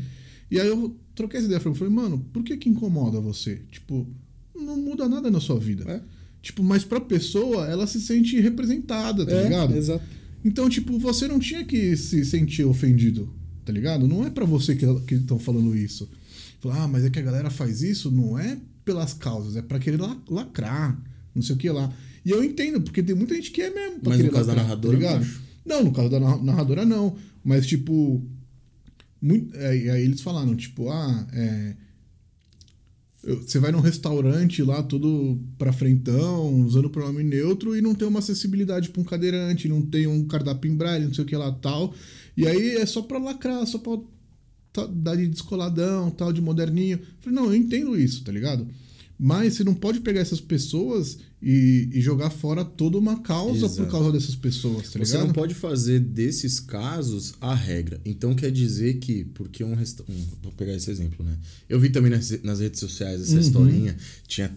E 0.51 0.59
aí 0.59 0.67
eu 0.67 0.97
troquei 1.15 1.39
essa 1.39 1.47
ideia, 1.47 1.61
eu 1.63 1.75
falei, 1.75 1.93
mano, 1.93 2.19
por 2.33 2.43
que 2.43 2.57
que 2.57 2.69
incomoda 2.69 3.21
você? 3.21 3.61
Tipo, 3.71 4.07
não 4.57 4.77
muda 4.77 5.07
nada 5.09 5.31
na 5.31 5.41
sua 5.41 5.59
vida. 5.59 5.85
É. 5.91 6.01
Tipo, 6.41 6.63
mas 6.65 6.85
pra 6.85 7.01
pessoa, 7.01 7.67
ela 7.67 7.87
se 7.87 8.01
sente 8.01 8.41
representada, 8.41 9.27
tá 9.27 9.33
É, 9.33 9.45
ligado? 9.45 9.77
exato. 9.77 10.03
Então, 10.45 10.69
tipo, 10.71 10.99
você 10.99 11.29
não 11.29 11.39
tinha 11.39 11.65
que 11.65 11.95
se 11.97 12.25
sentir 12.25 12.65
ofendido, 12.65 13.29
tá 13.65 13.73
ligado? 13.73 14.09
Não 14.09 14.25
é 14.27 14.31
pra 14.31 14.47
você 14.47 14.75
que 14.75 15.15
estão 15.15 15.39
falando 15.39 15.77
isso. 15.77 16.09
Falar, 16.61 16.85
ah, 16.85 16.89
mas 16.89 17.05
é 17.05 17.11
que 17.11 17.19
a 17.19 17.23
galera 17.23 17.51
faz 17.51 17.83
isso, 17.83 18.11
não 18.11 18.39
é 18.39 18.57
pelas 18.85 19.13
causas, 19.13 19.57
é 19.57 19.61
pra 19.63 19.79
querer 19.79 20.01
la- 20.01 20.17
lacrar, 20.31 20.99
não 21.35 21.43
sei 21.43 21.55
o 21.55 21.59
que 21.59 21.69
lá. 21.69 21.93
E 22.25 22.31
eu 22.31 22.43
entendo, 22.43 22.81
porque 22.81 23.03
tem 23.03 23.15
muita 23.15 23.35
gente 23.35 23.51
que 23.51 23.61
é 23.61 23.69
mesmo 23.71 24.01
pra 24.01 24.11
Mas 24.17 24.25
no 24.25 24.31
caso 24.31 24.47
da 24.47 24.55
lacrar, 24.55 24.65
narradora, 24.69 24.97
tá 24.99 25.03
ligado? 25.19 25.48
Não, 25.69 25.85
no 25.85 25.93
caso 25.93 26.09
da 26.09 26.19
narra- 26.19 26.43
narradora 26.43 26.85
não. 26.85 27.15
Mas, 27.45 27.67
tipo. 27.67 28.23
Muito, 29.21 29.55
é, 29.57 29.77
e 29.77 29.91
aí 29.91 30.03
eles 30.05 30.21
falaram, 30.21 30.55
tipo, 30.57 30.89
ah, 30.91 31.27
é. 31.33 31.75
Você 33.23 33.59
vai 33.59 33.73
num 33.73 33.81
restaurante 33.81 34.63
lá, 34.63 34.81
todo 34.83 35.39
pra 35.59 35.73
frentão, 35.73 36.63
usando 36.63 36.89
pronome 36.89 37.25
neutro, 37.25 37.77
e 37.77 37.83
não 37.83 37.95
tem 37.95 38.07
uma 38.07 38.21
acessibilidade 38.21 38.91
pra 38.91 39.03
um 39.03 39.05
cadeirante, 39.05 39.69
não 39.69 39.83
tem 39.83 40.07
um 40.07 40.25
cardápio 40.27 40.71
em 40.71 40.77
braille, 40.77 41.07
não 41.07 41.13
sei 41.15 41.25
o 41.25 41.27
que 41.27 41.37
lá 41.37 41.51
tal. 41.51 41.93
E 42.37 42.47
aí 42.47 42.77
é 42.77 42.87
só 42.87 43.03
pra 43.03 43.19
lacrar, 43.19 43.67
só 43.67 43.79
pra 43.79 43.99
tá- 44.73 44.87
dar 44.87 45.17
de 45.17 45.27
descoladão, 45.27 46.11
tal, 46.13 46.33
de 46.33 46.41
moderninho. 46.41 47.01
Falei, 47.19 47.35
não, 47.39 47.47
eu 47.47 47.57
entendo 47.57 47.99
isso, 47.99 48.23
tá 48.23 48.31
ligado? 48.31 48.69
Mas 49.19 49.55
você 49.55 49.65
não 49.65 49.75
pode 49.75 50.01
pegar 50.01 50.21
essas 50.21 50.41
pessoas 50.41 51.19
e, 51.41 51.89
e 51.93 52.01
jogar 52.01 52.31
fora 52.31 52.65
toda 52.65 52.99
uma 52.99 53.21
causa 53.21 53.69
por 53.69 53.75
Exato. 53.77 53.91
causa 53.93 54.11
dessas 54.13 54.35
pessoas, 54.35 54.91
tá 54.91 54.99
Você 54.99 55.13
ligado? 55.13 55.27
não 55.29 55.33
pode 55.33 55.55
fazer 55.55 56.01
desses 56.01 56.59
casos 56.59 57.35
a 57.41 57.55
regra. 57.55 58.01
Então 58.05 58.35
quer 58.35 58.51
dizer 58.51 58.95
que, 58.99 59.25
porque 59.27 59.63
um 59.63 59.75
restaurante. 59.75 60.27
vou 60.43 60.51
pegar 60.53 60.75
esse 60.75 60.91
exemplo, 60.91 61.25
né? 61.25 61.37
Eu 61.69 61.79
vi 61.79 61.91
também 61.91 62.11
nas, 62.11 62.31
nas 62.43 62.59
redes 62.61 62.81
sociais 62.81 63.21
essa 63.23 63.35
Uhum. 63.35 63.41
historinha. 63.41 63.97
Tinha, 64.27 64.53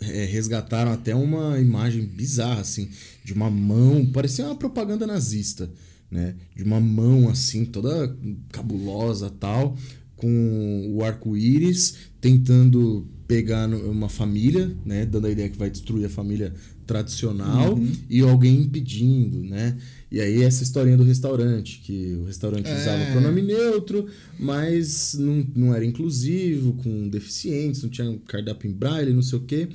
é, 0.00 0.24
resgataram 0.26 0.92
até 0.92 1.14
uma 1.14 1.58
imagem 1.58 2.04
bizarra, 2.04 2.60
assim, 2.60 2.90
de 3.24 3.32
uma 3.32 3.50
mão. 3.50 4.04
Parecia 4.12 4.44
uma 4.44 4.54
propaganda 4.54 5.06
nazista, 5.06 5.70
né? 6.10 6.34
De 6.54 6.62
uma 6.62 6.78
mão, 6.78 7.30
assim, 7.30 7.64
toda 7.64 8.14
cabulosa 8.50 9.30
tal, 9.30 9.78
com 10.14 10.90
o 10.94 11.02
arco-íris 11.02 11.94
tentando 12.20 13.08
pegar 13.32 13.66
uma 13.68 14.08
família, 14.10 14.70
né? 14.84 15.06
Dando 15.06 15.26
a 15.26 15.30
ideia 15.30 15.48
que 15.48 15.56
vai 15.56 15.70
destruir 15.70 16.04
a 16.04 16.08
família 16.10 16.52
tradicional 16.86 17.74
Uhum. 17.74 17.90
e 18.10 18.20
alguém 18.20 18.56
impedindo, 18.60 19.38
né? 19.42 19.76
E 20.10 20.20
aí 20.20 20.42
essa 20.42 20.62
historinha 20.62 20.96
do 20.98 21.04
restaurante, 21.04 21.80
que 21.82 22.14
o 22.20 22.26
restaurante 22.26 22.68
É. 22.68 22.76
usava 22.78 23.06
pronome 23.12 23.40
neutro, 23.40 24.06
mas 24.38 25.14
não, 25.18 25.46
não 25.56 25.74
era 25.74 25.84
inclusivo, 25.86 26.74
com 26.74 27.08
deficientes, 27.08 27.82
não 27.82 27.88
tinha 27.88 28.10
um 28.10 28.18
cardápio 28.18 28.68
em 28.70 28.74
braille, 28.74 29.14
não 29.14 29.22
sei 29.22 29.38
o 29.38 29.42
quê. 29.42 29.68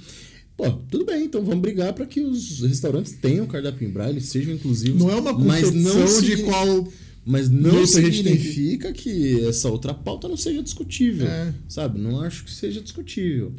Pô, 0.56 0.72
tudo 0.92 1.06
bem, 1.06 1.26
então 1.26 1.44
vamos 1.44 1.62
brigar 1.62 1.94
para 1.94 2.06
que 2.06 2.20
os 2.22 2.62
restaurantes 2.62 3.14
tenham 3.14 3.46
cardápio 3.48 3.88
em 3.88 3.92
braille, 3.92 4.22
sejam 4.22 4.54
inclusivos. 4.54 5.00
Não 5.02 5.10
é 5.10 5.16
uma 5.16 5.34
mas 5.34 5.66
concepção 5.66 6.00
não 6.00 6.22
de 6.22 6.44
qual. 6.44 6.88
Mas 7.28 7.50
não 7.50 7.82
que- 7.82 7.88
significa 7.88 8.92
que... 8.94 9.42
essa 9.48 9.70
outra 9.70 9.94
pauta 9.94 10.28
não 10.28 10.38
seja 10.38 10.64
discutível, 10.64 11.28
É. 11.28 11.54
sabe? 11.68 12.00
Não 12.00 12.22
acho 12.22 12.46
que 12.46 12.52
seja 12.52 12.82
discutível. 12.82 13.54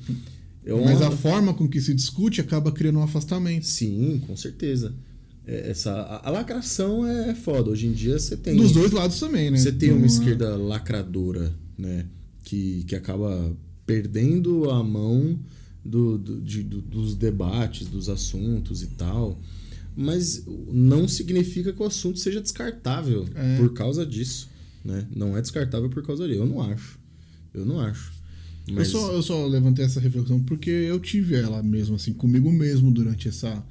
Eu 0.64 0.84
Mas 0.84 1.00
a 1.02 1.10
forma 1.10 1.54
com 1.54 1.68
que 1.68 1.80
se 1.80 1.94
discute 1.94 2.40
acaba 2.40 2.72
criando 2.72 2.98
um 2.98 3.02
afastamento. 3.02 3.66
Sim, 3.66 4.20
com 4.26 4.36
certeza. 4.36 4.94
É, 5.46 5.70
Essa, 5.70 5.92
a, 5.92 6.28
a 6.28 6.30
lacração 6.30 7.06
é 7.06 7.34
foda. 7.34 7.70
Hoje 7.70 7.86
em 7.86 7.92
dia 7.92 8.18
você 8.18 8.36
tem. 8.36 8.56
Dos 8.56 8.72
dois 8.72 8.90
lados 8.92 9.18
também, 9.18 9.50
né? 9.50 9.56
Você 9.56 9.72
tem 9.72 9.92
uma 9.92 10.02
é- 10.02 10.06
esquerda 10.06 10.56
lacradora, 10.56 11.54
né? 11.78 12.04
Que, 12.44 12.84
que 12.84 12.94
acaba 12.94 13.56
perdendo 13.86 14.68
a 14.70 14.82
mão 14.82 15.38
do, 15.82 16.18
do- 16.18 16.40
de- 16.42 16.62
do- 16.62 16.82
dos 16.82 17.14
debates, 17.14 17.86
dos 17.88 18.08
assuntos 18.10 18.82
e 18.82 18.88
tal. 18.88 19.40
Mas 20.00 20.44
não 20.72 21.08
significa 21.08 21.72
que 21.72 21.82
o 21.82 21.86
assunto 21.86 22.20
seja 22.20 22.40
descartável 22.40 23.28
É. 23.34 23.56
por 23.56 23.72
causa 23.72 24.06
disso. 24.06 24.48
Né? 24.84 25.04
Não 25.14 25.36
é 25.36 25.42
descartável 25.42 25.90
por 25.90 26.04
causa 26.06 26.24
disso. 26.28 26.38
Eu 26.40 26.46
não 26.46 26.62
acho. 26.62 27.00
Eu 27.52 27.66
não 27.66 27.80
acho. 27.80 28.12
Mas, 28.70 28.92
Eu, 28.92 29.00
só, 29.00 29.12
eu 29.12 29.22
só 29.22 29.46
levantei 29.46 29.84
essa 29.84 29.98
reflexão 29.98 30.38
porque 30.40 30.70
eu 30.70 31.00
tive 31.00 31.34
ela 31.34 31.62
mesmo, 31.64 31.96
assim, 31.96 32.12
comigo 32.12 32.52
mesmo 32.52 32.92
durante 32.92 33.26
essa, 33.26 33.64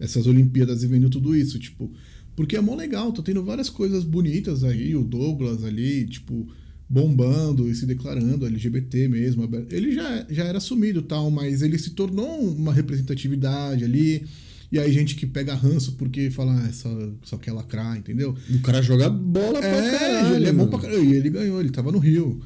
essas 0.00 0.26
Olimpíadas 0.26 0.82
e 0.82 0.86
vendo 0.86 1.10
tudo 1.10 1.36
isso, 1.36 1.58
tipo. 1.58 1.92
Porque 2.34 2.56
é 2.56 2.60
mó 2.62 2.74
legal, 2.74 3.12
tá 3.12 3.22
tendo 3.22 3.44
várias 3.44 3.68
coisas 3.68 4.04
bonitas 4.04 4.64
aí, 4.64 4.96
o 4.96 5.04
Douglas 5.04 5.62
ali, 5.64 6.06
tipo, 6.06 6.48
bombando 6.88 7.68
e 7.68 7.74
se 7.74 7.84
declarando 7.84 8.46
LGBT 8.46 9.06
mesmo. 9.08 9.48
Ele 9.70 9.92
já, 9.92 10.26
já 10.30 10.44
era 10.44 10.58
assumido 10.58 11.00
e 11.00 11.02
tal, 11.02 11.30
mas 11.30 11.60
ele 11.60 11.76
se 11.78 11.90
tornou 11.90 12.40
uma 12.40 12.72
representatividade 12.72 13.84
ali. 13.84 14.24
E 14.72 14.78
aí 14.78 14.92
gente 14.92 15.14
que 15.14 15.26
pega 15.26 15.54
ranço 15.54 15.92
porque 15.92 16.30
fala, 16.30 16.52
ah, 16.54 16.72
só, 16.72 16.88
só 17.22 17.36
quer 17.38 17.52
lacrar, 17.52 17.96
entendeu? 17.96 18.34
o 18.50 18.60
cara 18.60 18.82
joga 18.82 19.08
bola 19.08 19.60
pra 19.60 19.68
É, 19.68 19.98
caralho. 19.98 20.34
ele 20.36 20.46
é 20.48 20.52
bom 20.52 20.66
pra 20.68 20.78
caralho. 20.80 21.04
E 21.04 21.14
ele 21.14 21.30
ganhou, 21.30 21.60
ele 21.60 21.70
tava 21.70 21.92
no 21.92 21.98
Rio. 21.98 22.40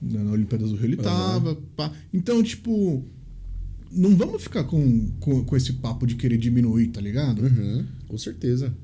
Na 0.00 0.30
Olimpíadas 0.32 0.70
do 0.70 0.76
Rio 0.76 0.86
ele 0.86 0.94
Aham. 0.96 1.02
tava. 1.02 1.54
pá. 1.76 1.92
Então, 2.12 2.42
tipo, 2.42 3.04
não 3.90 4.14
vamos 4.16 4.42
ficar 4.42 4.64
com, 4.64 5.08
com, 5.20 5.44
com 5.44 5.56
esse 5.56 5.74
papo 5.74 6.06
de 6.06 6.14
querer 6.16 6.36
diminuir, 6.36 6.88
tá 6.88 7.00
ligado? 7.00 7.42
Uhum, 7.42 7.84
com 8.08 8.18
certeza. 8.18 8.74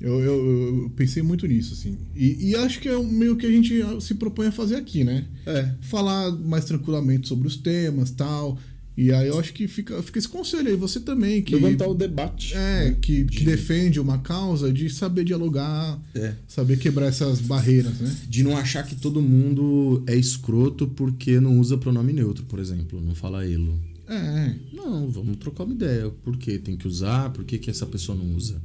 Eu, 0.00 0.18
eu, 0.20 0.82
eu 0.84 0.90
pensei 0.96 1.22
muito 1.22 1.46
nisso, 1.46 1.74
assim. 1.74 1.98
E, 2.16 2.48
e 2.50 2.54
acho 2.56 2.80
que 2.80 2.88
é 2.88 2.98
meio 3.02 3.36
que 3.36 3.44
a 3.44 3.50
gente 3.50 3.74
se 4.00 4.14
propõe 4.14 4.46
a 4.46 4.52
fazer 4.52 4.76
aqui, 4.76 5.04
né? 5.04 5.26
É. 5.44 5.74
Falar 5.82 6.32
mais 6.32 6.64
tranquilamente 6.64 7.28
sobre 7.28 7.46
os 7.46 7.56
temas 7.58 8.10
tal. 8.10 8.58
E 9.02 9.10
aí 9.12 9.28
eu 9.28 9.38
acho 9.40 9.54
que 9.54 9.66
fica, 9.66 10.02
fica 10.02 10.18
esse 10.18 10.28
conselho 10.28 10.68
aí, 10.68 10.76
você 10.76 11.00
também, 11.00 11.40
que. 11.42 11.54
Levantar 11.54 11.88
o 11.88 11.94
debate. 11.94 12.52
É, 12.54 12.90
né? 12.90 12.96
que, 13.00 13.24
que 13.24 13.38
De- 13.38 13.44
defende 13.46 13.98
uma 13.98 14.18
causa, 14.18 14.70
de 14.70 14.90
saber 14.90 15.24
dialogar, 15.24 15.98
É. 16.14 16.34
saber 16.46 16.78
quebrar 16.78 17.06
essas 17.06 17.40
barreiras, 17.40 17.98
né? 17.98 18.14
De 18.28 18.42
não 18.42 18.56
achar 18.58 18.82
que 18.86 18.94
todo 18.94 19.22
mundo 19.22 20.04
é 20.06 20.14
escroto 20.14 20.86
porque 20.88 21.40
não 21.40 21.58
usa 21.58 21.78
pronome 21.78 22.12
neutro, 22.12 22.44
por 22.44 22.58
exemplo. 22.58 23.00
Não 23.00 23.14
fala 23.14 23.42
elo. 23.46 23.80
É, 24.06 24.54
Não, 24.72 25.08
vamos 25.08 25.36
trocar 25.38 25.64
uma 25.64 25.72
ideia. 25.72 26.10
Por 26.24 26.36
que 26.36 26.58
tem 26.58 26.76
que 26.76 26.86
usar? 26.88 27.30
Por 27.30 27.44
que, 27.44 27.56
que 27.58 27.70
essa 27.70 27.86
pessoa 27.86 28.18
não 28.18 28.36
usa? 28.36 28.60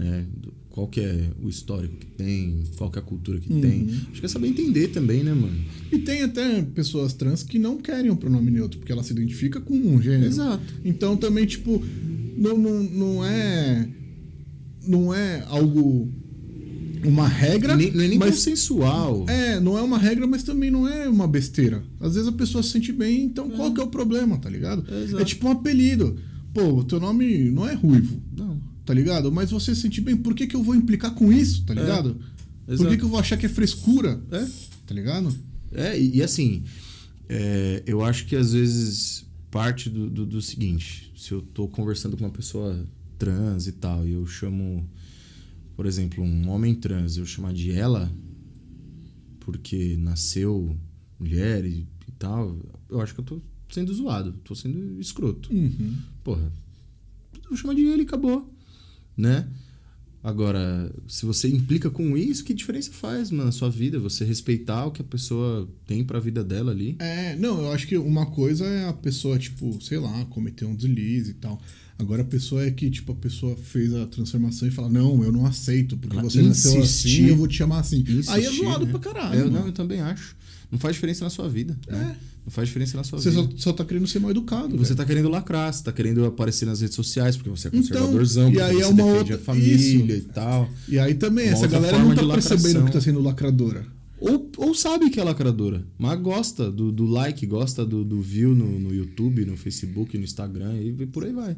Né? 0.00 0.24
Qual 0.70 0.88
que 0.88 1.00
é 1.00 1.28
o 1.42 1.48
histórico 1.48 1.94
que 1.96 2.06
tem? 2.06 2.62
Qual 2.78 2.90
que 2.90 2.98
é 2.98 3.02
a 3.02 3.04
cultura 3.04 3.38
que 3.38 3.48
tem? 3.60 3.86
Acho 4.10 4.20
que 4.20 4.24
é 4.24 4.28
saber 4.28 4.48
entender 4.48 4.88
também, 4.88 5.22
né, 5.22 5.34
mano? 5.34 5.54
E 5.92 5.98
tem 5.98 6.22
até 6.22 6.62
pessoas 6.62 7.12
trans 7.12 7.42
que 7.42 7.58
não 7.58 7.76
querem 7.76 8.10
o 8.10 8.16
pronome 8.16 8.50
neutro, 8.50 8.78
porque 8.78 8.90
ela 8.90 9.02
se 9.02 9.12
identifica 9.12 9.60
com 9.60 9.74
um 9.74 10.00
gênero. 10.00 10.26
Exato. 10.26 10.62
Então 10.84 11.16
também, 11.16 11.44
tipo, 11.44 11.84
não, 12.36 12.56
não, 12.56 12.82
não 12.82 13.24
é. 13.26 13.88
Não 14.86 15.14
é 15.14 15.44
algo. 15.48 16.08
Uma 17.04 17.26
regra. 17.28 17.76
Nem- 17.76 17.90
não 17.92 18.02
é 18.02 18.08
nem 18.08 18.18
mas, 18.18 18.36
consensual. 18.36 19.26
É, 19.28 19.58
não 19.60 19.76
é 19.76 19.82
uma 19.82 19.98
regra, 19.98 20.26
mas 20.26 20.42
também 20.42 20.70
não 20.70 20.88
é 20.88 21.08
uma 21.08 21.26
besteira. 21.28 21.82
Às 21.98 22.14
vezes 22.14 22.28
a 22.28 22.32
pessoa 22.32 22.62
se 22.62 22.70
sente 22.70 22.92
bem, 22.92 23.24
então 23.24 23.50
qual 23.50 23.72
que 23.74 23.80
é 23.80 23.84
o 23.84 23.88
problema, 23.88 24.38
tá 24.38 24.48
ligado? 24.48 24.84
É. 24.88 25.20
É 25.20 25.24
tipo 25.24 25.46
um 25.48 25.50
apelido. 25.50 26.16
Pô, 26.54 26.62
o 26.78 26.84
teu 26.84 26.98
nome 26.98 27.50
não 27.50 27.68
é 27.68 27.74
ruivo, 27.74 28.20
Não. 28.36 28.49
Tá 28.90 28.94
ligado? 28.94 29.30
Mas 29.30 29.52
você 29.52 29.72
se 29.72 29.82
sente 29.82 30.00
bem, 30.00 30.16
por 30.16 30.34
que, 30.34 30.48
que 30.48 30.56
eu 30.56 30.64
vou 30.64 30.74
implicar 30.74 31.14
com 31.14 31.32
isso, 31.32 31.64
tá 31.64 31.72
ligado? 31.72 32.16
Por 32.66 32.72
exato. 32.72 32.90
que, 32.90 32.96
que 32.96 33.04
eu 33.04 33.08
vou 33.08 33.20
achar 33.20 33.36
que 33.36 33.46
é 33.46 33.48
frescura? 33.48 34.20
É. 34.32 34.44
Tá 34.84 34.92
ligado? 34.92 35.32
É, 35.70 35.96
e, 35.96 36.16
e 36.16 36.22
assim, 36.24 36.64
é, 37.28 37.84
eu 37.86 38.04
acho 38.04 38.26
que 38.26 38.34
às 38.34 38.52
vezes 38.52 39.24
parte 39.48 39.88
do, 39.88 40.10
do, 40.10 40.26
do 40.26 40.42
seguinte, 40.42 41.12
se 41.16 41.30
eu 41.30 41.40
tô 41.40 41.68
conversando 41.68 42.16
com 42.16 42.24
uma 42.24 42.32
pessoa 42.32 42.84
trans 43.16 43.68
e 43.68 43.72
tal, 43.72 44.04
e 44.04 44.10
eu 44.10 44.26
chamo, 44.26 44.84
por 45.76 45.86
exemplo, 45.86 46.24
um 46.24 46.48
homem 46.48 46.74
trans, 46.74 47.16
eu 47.16 47.24
chamar 47.24 47.52
de 47.52 47.70
ela, 47.70 48.10
porque 49.38 49.96
nasceu 50.00 50.76
mulher 51.16 51.64
e, 51.64 51.86
e 52.08 52.12
tal, 52.18 52.58
eu 52.88 53.00
acho 53.00 53.14
que 53.14 53.20
eu 53.20 53.24
tô 53.24 53.40
sendo 53.68 53.94
zoado, 53.94 54.32
tô 54.42 54.52
sendo 54.56 55.00
escroto. 55.00 55.54
Uhum. 55.54 55.96
Porra, 56.24 56.52
eu 57.48 57.56
chamo 57.56 57.72
de 57.72 57.82
ele 57.82 58.02
e 58.02 58.06
acabou, 58.06 58.52
né? 59.20 59.46
Agora, 60.22 60.92
se 61.08 61.24
você 61.24 61.48
implica 61.48 61.88
com 61.88 62.14
isso, 62.14 62.44
que 62.44 62.52
diferença 62.52 62.90
faz 62.92 63.30
na 63.30 63.50
sua 63.50 63.70
vida? 63.70 63.98
Você 63.98 64.22
respeitar 64.22 64.84
o 64.84 64.90
que 64.90 65.00
a 65.00 65.04
pessoa 65.04 65.66
tem 65.86 66.04
pra 66.04 66.20
vida 66.20 66.44
dela 66.44 66.72
ali? 66.72 66.96
É, 66.98 67.34
não, 67.36 67.62
eu 67.62 67.72
acho 67.72 67.86
que 67.86 67.96
uma 67.96 68.26
coisa 68.26 68.66
é 68.66 68.86
a 68.86 68.92
pessoa, 68.92 69.38
tipo, 69.38 69.80
sei 69.80 69.98
lá, 69.98 70.26
cometer 70.26 70.66
um 70.66 70.74
deslize 70.74 71.30
e 71.30 71.34
tal. 71.34 71.58
Agora 72.00 72.22
a 72.22 72.24
pessoa 72.24 72.64
é 72.64 72.70
que, 72.70 72.90
tipo, 72.90 73.12
a 73.12 73.14
pessoa 73.14 73.56
fez 73.56 73.94
a 73.94 74.06
transformação 74.06 74.66
e 74.66 74.70
fala, 74.70 74.88
não, 74.88 75.22
eu 75.22 75.30
não 75.30 75.46
aceito, 75.46 75.96
porque 75.96 76.16
Ela 76.16 76.24
você 76.28 76.42
nasceu 76.42 76.80
insistir. 76.80 77.20
assim, 77.22 77.28
eu 77.30 77.36
vou 77.36 77.46
te 77.46 77.56
chamar 77.56 77.80
assim. 77.80 78.04
Aí 78.06 78.14
é 78.14 78.18
Insistir, 78.48 78.56
zoado 78.64 78.84
né? 78.86 78.90
pra 78.90 79.00
caralho. 79.00 79.40
Eu, 79.40 79.50
não, 79.50 79.66
eu 79.66 79.72
também 79.72 80.00
acho. 80.00 80.36
Não 80.70 80.78
faz 80.78 80.94
diferença 80.94 81.24
na 81.24 81.30
sua 81.30 81.48
vida. 81.48 81.76
né? 81.88 82.16
Não 82.44 82.50
faz 82.50 82.68
diferença 82.68 82.96
na 82.96 83.04
sua 83.04 83.18
Você 83.20 83.30
vida. 83.30 83.42
só, 83.42 83.56
só 83.56 83.72
tá 83.72 83.84
querendo 83.84 84.06
ser 84.06 84.18
mal 84.18 84.30
educado. 84.30 84.70
Você 84.70 84.84
velho. 84.84 84.96
tá 84.96 85.04
querendo 85.04 85.28
lacrar, 85.28 85.72
você 85.72 85.82
tá 85.84 85.92
querendo 85.92 86.24
aparecer 86.24 86.64
nas 86.64 86.80
redes 86.80 86.96
sociais 86.96 87.36
porque 87.36 87.50
você 87.50 87.68
é 87.68 87.70
Então, 87.70 87.80
conservadorzão, 87.82 88.48
e 88.48 88.52
porque 88.52 88.62
aí 88.62 88.74
você 88.76 88.82
é 88.82 88.86
uma 88.86 89.04
outra- 89.04 89.34
a 89.36 89.38
família 89.38 89.74
isso. 89.74 90.28
e 90.28 90.32
tal. 90.32 90.70
E 90.88 90.98
aí 90.98 91.14
também, 91.14 91.46
Uma 91.48 91.52
essa 91.54 91.66
galera 91.66 91.98
não 91.98 92.14
tá 92.14 92.26
percebendo 92.26 92.84
que 92.86 92.92
tá 92.92 93.00
sendo 93.00 93.20
lacradora. 93.20 93.84
Ou, 94.18 94.50
ou 94.58 94.74
sabe 94.74 95.08
que 95.10 95.18
é 95.18 95.24
lacradora, 95.24 95.82
mas 95.98 96.20
gosta 96.20 96.70
do, 96.70 96.92
do 96.92 97.04
like, 97.06 97.44
gosta 97.46 97.84
do, 97.86 98.04
do 98.04 98.20
view 98.20 98.54
no, 98.54 98.78
no 98.78 98.94
YouTube, 98.94 99.44
no 99.46 99.56
Facebook, 99.56 100.16
no 100.18 100.24
Instagram 100.24 100.74
e 100.78 101.06
por 101.06 101.24
aí 101.24 101.32
vai. 101.32 101.56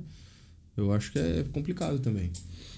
Eu 0.76 0.92
acho 0.92 1.12
que 1.12 1.18
é 1.18 1.44
complicado 1.52 1.98
também. 1.98 2.30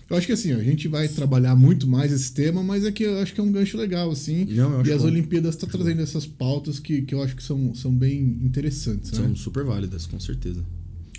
Eu 0.09 0.17
acho 0.17 0.27
que 0.27 0.33
assim, 0.33 0.53
a 0.53 0.63
gente 0.63 0.87
vai 0.87 1.09
trabalhar 1.09 1.57
muito 1.57 1.87
mais 1.87 2.13
esse 2.13 2.33
tema, 2.33 2.63
mas 2.63 2.85
é 2.85 2.93
que 2.93 3.05
eu 3.05 3.19
acho 3.21 3.33
que 3.33 3.41
é 3.41 3.43
um 3.43 3.51
gancho 3.51 3.77
legal, 3.77 4.11
assim. 4.11 4.45
Não, 4.45 4.85
e 4.85 4.93
as 4.93 5.01
bom. 5.01 5.09
Olimpíadas 5.09 5.57
tá 5.57 5.67
trazendo 5.67 6.03
essas 6.03 6.27
pautas 6.27 6.79
que, 6.79 7.03
que 7.03 7.15
eu 7.15 7.23
acho 7.23 7.35
que 7.35 7.43
são, 7.43 7.75
são 7.75 7.93
bem 7.93 8.39
interessantes, 8.43 9.13
né? 9.13 9.19
São 9.19 9.35
super 9.35 9.65
válidas, 9.65 10.07
com 10.07 10.21
certeza. 10.21 10.63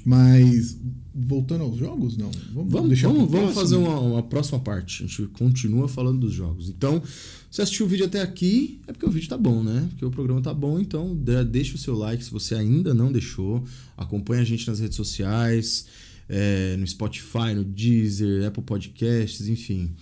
Mas 0.05 0.77
voltando 1.15 1.63
aos 1.63 1.77
jogos, 1.77 2.15
não. 2.15 2.29
Vamos, 2.53 2.71
Vamos, 2.71 2.89
deixar 2.89 3.07
vamos, 3.07 3.31
vamos 3.31 3.55
fazer 3.55 3.75
uma, 3.75 3.99
uma 3.99 4.21
próxima 4.21 4.59
parte. 4.59 5.03
A 5.03 5.07
gente 5.07 5.25
continua 5.29 5.87
falando 5.87 6.19
dos 6.19 6.33
jogos. 6.33 6.69
Então, 6.69 7.01
se 7.49 7.59
assistiu 7.59 7.87
o 7.87 7.89
vídeo 7.89 8.05
até 8.05 8.21
aqui, 8.21 8.79
é 8.85 8.91
porque 8.91 9.05
o 9.07 9.09
vídeo 9.09 9.27
tá 9.27 9.37
bom, 9.37 9.63
né? 9.63 9.87
Porque 9.89 10.05
o 10.05 10.11
programa 10.11 10.43
tá 10.43 10.53
bom. 10.53 10.79
Então, 10.79 11.15
deixa 11.49 11.73
o 11.73 11.79
seu 11.79 11.95
like 11.95 12.23
se 12.23 12.29
você 12.29 12.53
ainda 12.53 12.93
não 12.93 13.11
deixou. 13.11 13.63
Acompanha 13.97 14.43
a 14.43 14.45
gente 14.45 14.67
nas 14.67 14.79
redes 14.79 14.95
sociais, 14.95 15.87
é, 16.27 16.75
no 16.77 16.85
Spotify, 16.87 17.53
no 17.55 17.63
Deezer, 17.63 18.45
Apple 18.47 18.63
Podcasts, 18.63 19.47
enfim. 19.47 19.95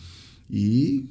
E 0.49 1.05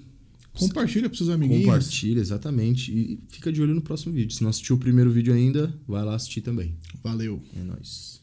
Compartilha 0.55 1.09
pros 1.09 1.19
seus 1.19 1.31
amiguinhos. 1.31 1.65
compartilha, 1.65 2.21
exatamente. 2.21 2.93
E 2.93 3.19
fica 3.29 3.51
de 3.53 3.63
olho 3.63 3.75
no 3.75 3.81
próximo 3.81 4.13
vídeo. 4.13 4.35
Se 4.35 4.43
não 4.43 4.51
assistiu 4.51 4.77
o 4.77 4.79
primeiro 4.79 5.11
vídeo 5.11 5.33
ainda, 5.33 5.75
vai 5.89 6.05
lá 6.05 6.15
assistir 6.15 6.43
também. 6.43 6.75
Valeu. 7.03 7.43
É 7.57 7.63
nóis. 7.63 8.22